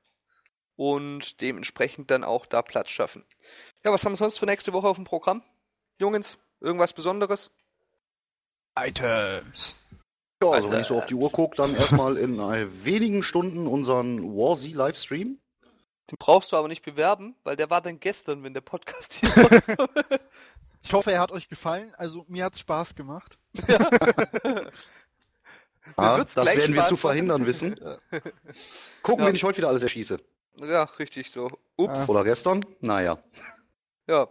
und 0.77 1.41
dementsprechend 1.41 2.11
dann 2.11 2.25
auch 2.25 2.47
da 2.47 2.63
Platz 2.63 2.91
schaffen. 2.91 3.25
Ja, 3.85 3.93
was 3.93 4.05
haben 4.05 4.13
wir 4.13 4.17
sonst 4.17 4.39
für 4.39 4.47
nächste 4.47 4.73
Woche 4.73 4.89
auf 4.89 4.97
dem 4.97 5.05
Programm? 5.05 5.43
Jungens, 5.99 6.39
irgendwas 6.61 6.93
Besonderes? 6.93 7.51
Items. 8.77 9.75
ja, 10.43 10.51
also 10.51 10.71
wenn 10.71 10.81
ich 10.81 10.87
so 10.89 10.99
auf 10.99 11.07
die 11.07 11.15
Uhr 11.15 11.31
gucke, 11.31 11.57
dann 11.57 11.75
erstmal 11.75 12.17
in 12.17 12.39
äh, 12.41 12.67
wenigen 12.85 13.23
Stunden 13.23 13.67
unseren 13.67 14.23
Warzy-Livestream. 14.37 15.39
Den 16.11 16.17
brauchst 16.19 16.53
du 16.53 16.57
aber 16.57 16.69
nicht 16.69 16.85
bewerben, 16.85 17.35
weil 17.45 17.57
der 17.57 17.71
war 17.71 17.81
dann 17.81 17.99
gestern, 18.01 18.43
wenn 18.43 18.53
der 18.53 18.61
Podcast 18.61 19.15
hier 19.15 19.31
rauskommt. 19.37 19.91
Ich 20.83 20.93
hoffe, 20.93 21.13
er 21.13 21.21
hat 21.21 21.33
euch 21.33 21.49
gefallen. 21.49 21.95
Also, 21.97 22.25
mir 22.29 22.45
hat's 22.45 22.59
Spaß 22.61 22.95
gemacht. 22.95 23.39
Ja, 23.69 23.79
wird's 26.19 26.35
das 26.35 26.47
werden 26.47 26.75
wir 26.75 26.81
Spaß 26.81 26.89
zu 26.89 26.95
machen. 26.95 27.01
verhindern 27.01 27.47
wissen. 27.47 27.75
Gucken, 29.03 29.25
Ja. 29.25 29.29
wen 29.31 29.37
ich 29.37 29.45
heute 29.45 29.59
wieder 29.59 29.69
alles 29.69 29.83
erschieße. 29.83 30.19
ja, 30.57 30.85
richtig 30.99 31.31
so. 31.31 31.49
Ups. 31.77 32.09
Oder 32.09 32.25
gestern? 32.25 32.65
Naja. 32.81 33.19
Ja. 34.07 34.29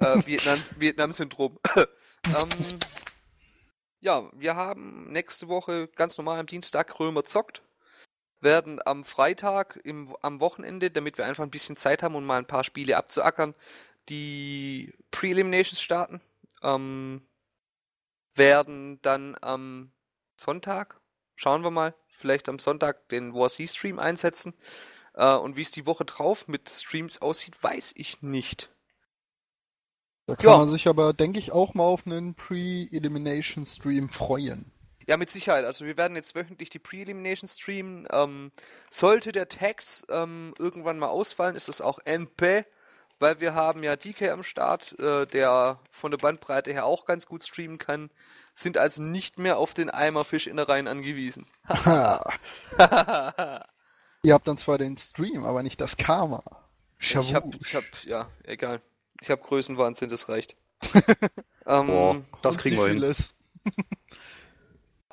Äh, 0.00 0.26
Vietnams, 0.26 0.72
Vietnam-Syndrom. 0.78 1.58
ähm, 1.76 2.78
ja, 4.00 4.30
wir 4.32 4.56
haben 4.56 5.12
nächste 5.12 5.48
Woche 5.48 5.88
ganz 5.88 6.16
normal 6.16 6.40
am 6.40 6.46
Dienstag 6.46 6.98
Römer 6.98 7.24
zockt. 7.24 7.62
Werden 8.40 8.80
am 8.84 9.04
Freitag 9.04 9.78
im, 9.84 10.16
am 10.22 10.40
Wochenende, 10.40 10.90
damit 10.90 11.18
wir 11.18 11.26
einfach 11.26 11.44
ein 11.44 11.50
bisschen 11.50 11.76
Zeit 11.76 12.02
haben, 12.02 12.14
um 12.14 12.24
mal 12.24 12.38
ein 12.38 12.46
paar 12.46 12.64
Spiele 12.64 12.96
abzuackern, 12.96 13.54
die 14.08 14.94
Pre-Eliminations 15.10 15.82
starten. 15.82 16.22
Ähm, 16.62 17.26
werden 18.34 19.02
dann 19.02 19.36
am 19.42 19.92
Sonntag, 20.40 20.98
schauen 21.36 21.62
wir 21.62 21.70
mal, 21.70 21.94
vielleicht 22.08 22.48
am 22.48 22.58
Sonntag 22.58 23.06
den 23.10 23.34
War 23.34 23.50
C-Stream 23.50 23.98
einsetzen. 23.98 24.54
Äh, 25.12 25.34
und 25.34 25.56
wie 25.56 25.62
es 25.62 25.72
die 25.72 25.84
Woche 25.84 26.06
drauf 26.06 26.48
mit 26.48 26.70
Streams 26.70 27.20
aussieht, 27.20 27.62
weiß 27.62 27.92
ich 27.96 28.22
nicht. 28.22 28.70
Da 30.26 30.36
kann 30.36 30.46
Ja. 30.46 30.56
man 30.58 30.68
sich 30.70 30.86
aber, 30.88 31.12
denke 31.12 31.38
ich, 31.38 31.52
auch 31.52 31.74
mal 31.74 31.84
auf 31.84 32.06
einen 32.06 32.34
Pre-Elimination-Stream 32.34 34.08
freuen. 34.08 34.70
Ja, 35.06 35.16
mit 35.16 35.30
Sicherheit. 35.30 35.64
Also 35.64 35.86
wir 35.86 35.96
werden 35.96 36.14
jetzt 36.14 36.34
wöchentlich 36.36 36.70
die 36.70 36.78
Pre-Elimination 36.78 37.48
streamen. 37.48 38.06
Ähm, 38.12 38.52
sollte 38.90 39.32
der 39.32 39.48
Tax 39.48 40.06
ähm, 40.08 40.54
irgendwann 40.58 40.98
mal 41.00 41.08
ausfallen, 41.08 41.56
ist 41.56 41.66
das 41.68 41.80
auch 41.80 41.98
MP, 42.04 42.64
weil 43.18 43.40
wir 43.40 43.54
haben 43.54 43.82
ja 43.82 43.96
DK 43.96 44.30
am 44.30 44.44
Start, 44.44 44.96
äh, 45.00 45.26
der 45.26 45.80
von 45.90 46.12
der 46.12 46.18
Bandbreite 46.18 46.72
her 46.72 46.84
auch 46.84 47.06
ganz 47.06 47.26
gut 47.26 47.42
streamen 47.42 47.78
kann, 47.78 48.10
sind 48.54 48.78
also 48.78 49.02
nicht 49.02 49.38
mehr 49.38 49.58
auf 49.58 49.74
den 49.74 49.90
Eimerfisch 49.90 50.46
Innereien 50.46 50.86
angewiesen. 50.86 51.46
Ihr 54.22 54.34
habt 54.34 54.46
dann 54.46 54.58
zwar 54.58 54.78
den 54.78 54.96
Stream, 54.96 55.44
aber 55.44 55.62
nicht 55.62 55.80
das 55.80 55.96
Karma. 55.96 56.42
Ich 56.98 57.16
hab, 57.16 57.24
ich 57.60 57.74
hab, 57.74 57.84
ja, 58.04 58.28
egal. 58.44 58.80
Ich 59.20 59.30
hab 59.30 59.42
Größenwahnsinn, 59.42 60.08
das 60.08 60.28
reicht. 60.28 60.56
ähm, 61.66 61.86
Boah, 61.86 62.22
das 62.42 62.56
kriegen 62.58 62.76
wir 62.76 62.86
hin. 62.88 63.14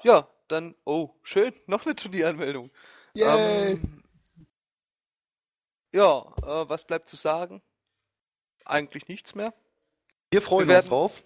Ja, 0.03 0.27
dann, 0.47 0.75
oh, 0.85 1.09
schön, 1.23 1.53
noch 1.67 1.85
eine 1.85 1.95
Turnieranmeldung. 1.95 2.71
Yay! 3.13 3.73
Ähm, 3.73 4.03
ja, 5.91 6.19
äh, 6.43 6.69
was 6.69 6.85
bleibt 6.85 7.09
zu 7.09 7.15
sagen? 7.15 7.61
Eigentlich 8.65 9.07
nichts 9.07 9.35
mehr. 9.35 9.53
Wir 10.31 10.41
freuen 10.41 10.67
Wir 10.67 10.75
uns 10.75 10.83
werden- 10.85 10.89
drauf. 10.89 11.23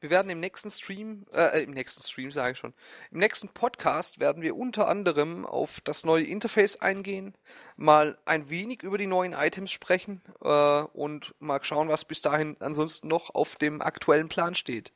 Wir 0.00 0.08
werden 0.10 0.30
im 0.30 0.40
nächsten 0.40 0.70
Stream, 0.70 1.26
äh, 1.32 1.62
im 1.62 1.72
nächsten 1.72 2.02
Stream 2.02 2.30
sage 2.30 2.52
ich 2.52 2.58
schon, 2.58 2.72
im 3.10 3.18
nächsten 3.18 3.48
Podcast 3.48 4.18
werden 4.18 4.42
wir 4.42 4.56
unter 4.56 4.88
anderem 4.88 5.44
auf 5.44 5.80
das 5.82 6.04
neue 6.04 6.24
Interface 6.24 6.76
eingehen, 6.80 7.34
mal 7.76 8.16
ein 8.24 8.48
wenig 8.48 8.82
über 8.82 8.96
die 8.96 9.06
neuen 9.06 9.34
Items 9.34 9.70
sprechen 9.70 10.22
äh, 10.42 10.48
und 10.94 11.34
mal 11.38 11.62
schauen, 11.62 11.88
was 11.88 12.06
bis 12.06 12.22
dahin 12.22 12.56
ansonsten 12.60 13.08
noch 13.08 13.34
auf 13.34 13.56
dem 13.56 13.82
aktuellen 13.82 14.28
Plan 14.28 14.54
steht. 14.54 14.92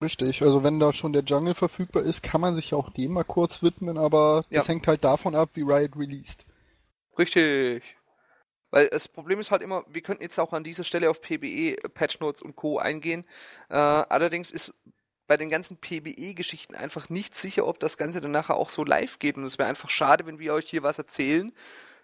Richtig, 0.00 0.42
also 0.42 0.62
wenn 0.62 0.78
da 0.78 0.92
schon 0.92 1.12
der 1.12 1.22
Jungle 1.24 1.54
verfügbar 1.54 2.02
ist, 2.02 2.22
kann 2.22 2.40
man 2.40 2.54
sich 2.54 2.74
auch 2.74 2.90
dem 2.90 3.12
mal 3.12 3.24
kurz 3.24 3.62
widmen, 3.62 3.98
aber 3.98 4.44
Ja. 4.50 4.58
das 4.58 4.68
hängt 4.68 4.86
halt 4.86 5.02
davon 5.02 5.34
ab, 5.34 5.50
wie 5.54 5.62
Riot 5.62 5.96
released. 5.96 6.46
Richtig. 7.18 7.82
Weil 8.74 8.88
das 8.88 9.06
Problem 9.06 9.38
ist 9.38 9.52
halt 9.52 9.62
immer, 9.62 9.84
wir 9.86 10.02
könnten 10.02 10.24
jetzt 10.24 10.36
auch 10.40 10.52
an 10.52 10.64
dieser 10.64 10.82
Stelle 10.82 11.08
auf 11.08 11.20
PBE, 11.20 11.76
Patch 11.94 12.18
Notes 12.18 12.42
und 12.42 12.56
Co. 12.56 12.78
eingehen. 12.78 13.24
Äh, 13.68 13.76
allerdings 13.76 14.50
ist 14.50 14.74
bei 15.28 15.36
den 15.36 15.48
ganzen 15.48 15.76
PBE-Geschichten 15.76 16.74
einfach 16.74 17.08
nicht 17.08 17.36
sicher, 17.36 17.68
ob 17.68 17.78
das 17.78 17.98
Ganze 17.98 18.20
dann 18.20 18.32
nachher 18.32 18.56
auch 18.56 18.70
so 18.70 18.82
live 18.82 19.20
geht. 19.20 19.36
Und 19.36 19.44
es 19.44 19.58
wäre 19.58 19.68
einfach 19.68 19.90
schade, 19.90 20.26
wenn 20.26 20.40
wir 20.40 20.54
euch 20.54 20.68
hier 20.68 20.82
was 20.82 20.98
erzählen. 20.98 21.52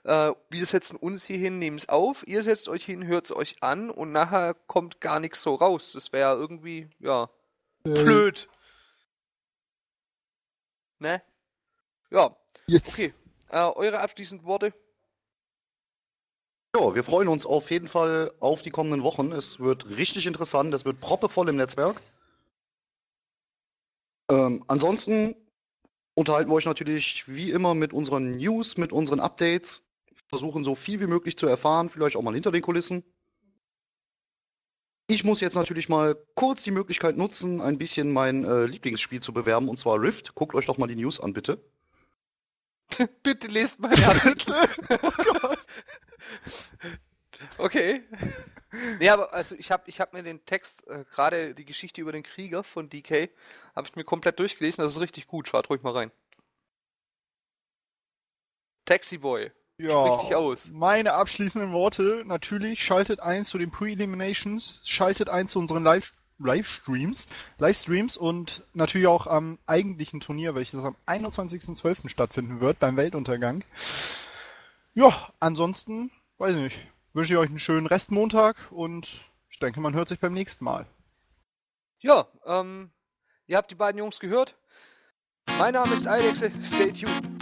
Äh, 0.04 0.30
wir 0.48 0.64
setzen 0.64 0.94
uns 0.94 1.24
hier 1.24 1.38
hin, 1.38 1.58
nehmen 1.58 1.76
es 1.76 1.88
auf, 1.88 2.24
ihr 2.28 2.40
setzt 2.44 2.68
euch 2.68 2.84
hin, 2.84 3.04
hört 3.04 3.24
es 3.24 3.34
euch 3.34 3.60
an 3.64 3.90
und 3.90 4.12
nachher 4.12 4.54
kommt 4.68 5.00
gar 5.00 5.18
nichts 5.18 5.42
so 5.42 5.56
raus. 5.56 5.90
Das 5.94 6.12
wäre 6.12 6.36
irgendwie, 6.36 6.88
ja, 7.00 7.28
Äh, 7.84 7.90
blöd. 7.90 8.48
Ne? 11.00 11.20
Ja, 12.10 12.36
Jetzt. 12.66 12.90
okay. 12.90 13.12
Äh, 13.48 13.58
eure 13.58 13.98
abschließenden 13.98 14.46
Worte? 14.46 14.72
Ja, 16.76 16.94
wir 16.94 17.02
freuen 17.02 17.26
uns 17.28 17.46
auf 17.46 17.70
jeden 17.70 17.88
Fall 17.88 18.32
auf 18.38 18.62
die 18.62 18.70
kommenden 18.70 19.02
Wochen. 19.02 19.32
Es 19.32 19.58
wird 19.58 19.88
richtig 19.88 20.26
interessant, 20.26 20.72
es 20.72 20.84
wird 20.84 21.00
proppevoll 21.00 21.48
im 21.48 21.56
Netzwerk. 21.56 22.00
Ähm, 24.30 24.62
ansonsten 24.68 25.34
unterhalten 26.14 26.48
wir 26.48 26.54
euch 26.54 26.66
natürlich 26.66 27.26
wie 27.26 27.50
immer 27.50 27.74
mit 27.74 27.92
unseren 27.92 28.36
News, 28.36 28.76
mit 28.76 28.92
unseren 28.92 29.18
Updates. 29.18 29.82
Wir 30.08 30.18
versuchen 30.28 30.62
so 30.62 30.76
viel 30.76 31.00
wie 31.00 31.08
möglich 31.08 31.36
zu 31.36 31.48
erfahren, 31.48 31.90
vielleicht 31.90 32.14
auch 32.14 32.22
mal 32.22 32.34
hinter 32.34 32.52
den 32.52 32.62
Kulissen. 32.62 33.02
Ich 35.08 35.24
muss 35.24 35.40
jetzt 35.40 35.56
natürlich 35.56 35.88
mal 35.88 36.16
kurz 36.36 36.62
die 36.62 36.70
Möglichkeit 36.70 37.16
nutzen, 37.16 37.60
ein 37.60 37.78
bisschen 37.78 38.12
mein 38.12 38.44
äh, 38.44 38.66
Lieblingsspiel 38.66 39.20
zu 39.20 39.32
bewerben, 39.32 39.68
und 39.68 39.80
zwar 39.80 40.00
Rift. 40.00 40.36
Guckt 40.36 40.54
euch 40.54 40.66
doch 40.66 40.78
mal 40.78 40.86
die 40.86 40.94
News 40.94 41.18
an, 41.18 41.32
bitte. 41.32 41.60
Bitte 43.24 43.48
lest 43.48 43.80
meine 43.80 44.06
Artikel. 44.06 44.54
Oh 45.02 45.10
Gott. 45.40 45.66
Okay. 47.58 48.02
Nee, 48.98 49.08
aber 49.08 49.32
also 49.32 49.54
ich 49.54 49.70
habe 49.70 49.84
ich 49.86 50.00
hab 50.00 50.12
mir 50.12 50.22
den 50.22 50.44
Text, 50.44 50.86
äh, 50.88 51.04
gerade 51.10 51.54
die 51.54 51.64
Geschichte 51.64 52.00
über 52.00 52.12
den 52.12 52.22
Krieger 52.22 52.62
von 52.62 52.88
DK, 52.88 53.30
habe 53.74 53.88
ich 53.88 53.96
mir 53.96 54.04
komplett 54.04 54.38
durchgelesen. 54.38 54.84
Das 54.84 54.92
ist 54.92 55.00
richtig 55.00 55.26
gut. 55.26 55.48
Schaut 55.48 55.70
ruhig 55.70 55.82
mal 55.82 55.92
rein. 55.92 56.12
Taxi 58.84 59.18
Boy. 59.18 59.50
Ja, 59.78 60.06
Sprich 60.06 60.28
dich 60.28 60.34
aus. 60.34 60.70
meine 60.72 61.14
abschließenden 61.14 61.72
Worte, 61.72 62.22
natürlich, 62.26 62.84
schaltet 62.84 63.20
ein 63.20 63.44
zu 63.44 63.56
den 63.56 63.70
Pre-Eliminations, 63.70 64.82
schaltet 64.84 65.30
ein 65.30 65.48
zu 65.48 65.58
unseren 65.58 65.82
Live 65.82 66.12
Livestreams, 66.38 67.26
Livestreams 67.58 68.16
und 68.16 68.64
natürlich 68.72 69.06
auch 69.06 69.26
am 69.26 69.58
eigentlichen 69.66 70.20
Turnier, 70.20 70.54
welches 70.54 70.82
am 70.82 70.96
21.12. 71.06 72.08
stattfinden 72.08 72.60
wird, 72.60 72.78
beim 72.78 72.96
Weltuntergang. 72.96 73.62
Ja, 74.94 75.32
ansonsten, 75.38 76.10
weiß 76.38 76.56
ich 76.56 76.62
nicht, 76.62 76.78
wünsche 77.12 77.34
ich 77.34 77.38
euch 77.38 77.48
einen 77.48 77.58
schönen 77.58 77.86
Restmontag 77.86 78.56
und 78.70 79.20
ich 79.48 79.58
denke, 79.58 79.80
man 79.80 79.94
hört 79.94 80.08
sich 80.08 80.18
beim 80.18 80.32
nächsten 80.32 80.64
Mal. 80.64 80.86
Ja, 82.00 82.26
ähm, 82.44 82.90
ihr 83.46 83.56
habt 83.56 83.70
die 83.70 83.76
beiden 83.76 83.98
Jungs 83.98 84.18
gehört. 84.18 84.56
Mein 85.58 85.74
Name 85.74 85.92
ist 85.94 86.06
Alexe, 86.06 86.50
stay 86.64 86.92
tuned. 86.92 87.39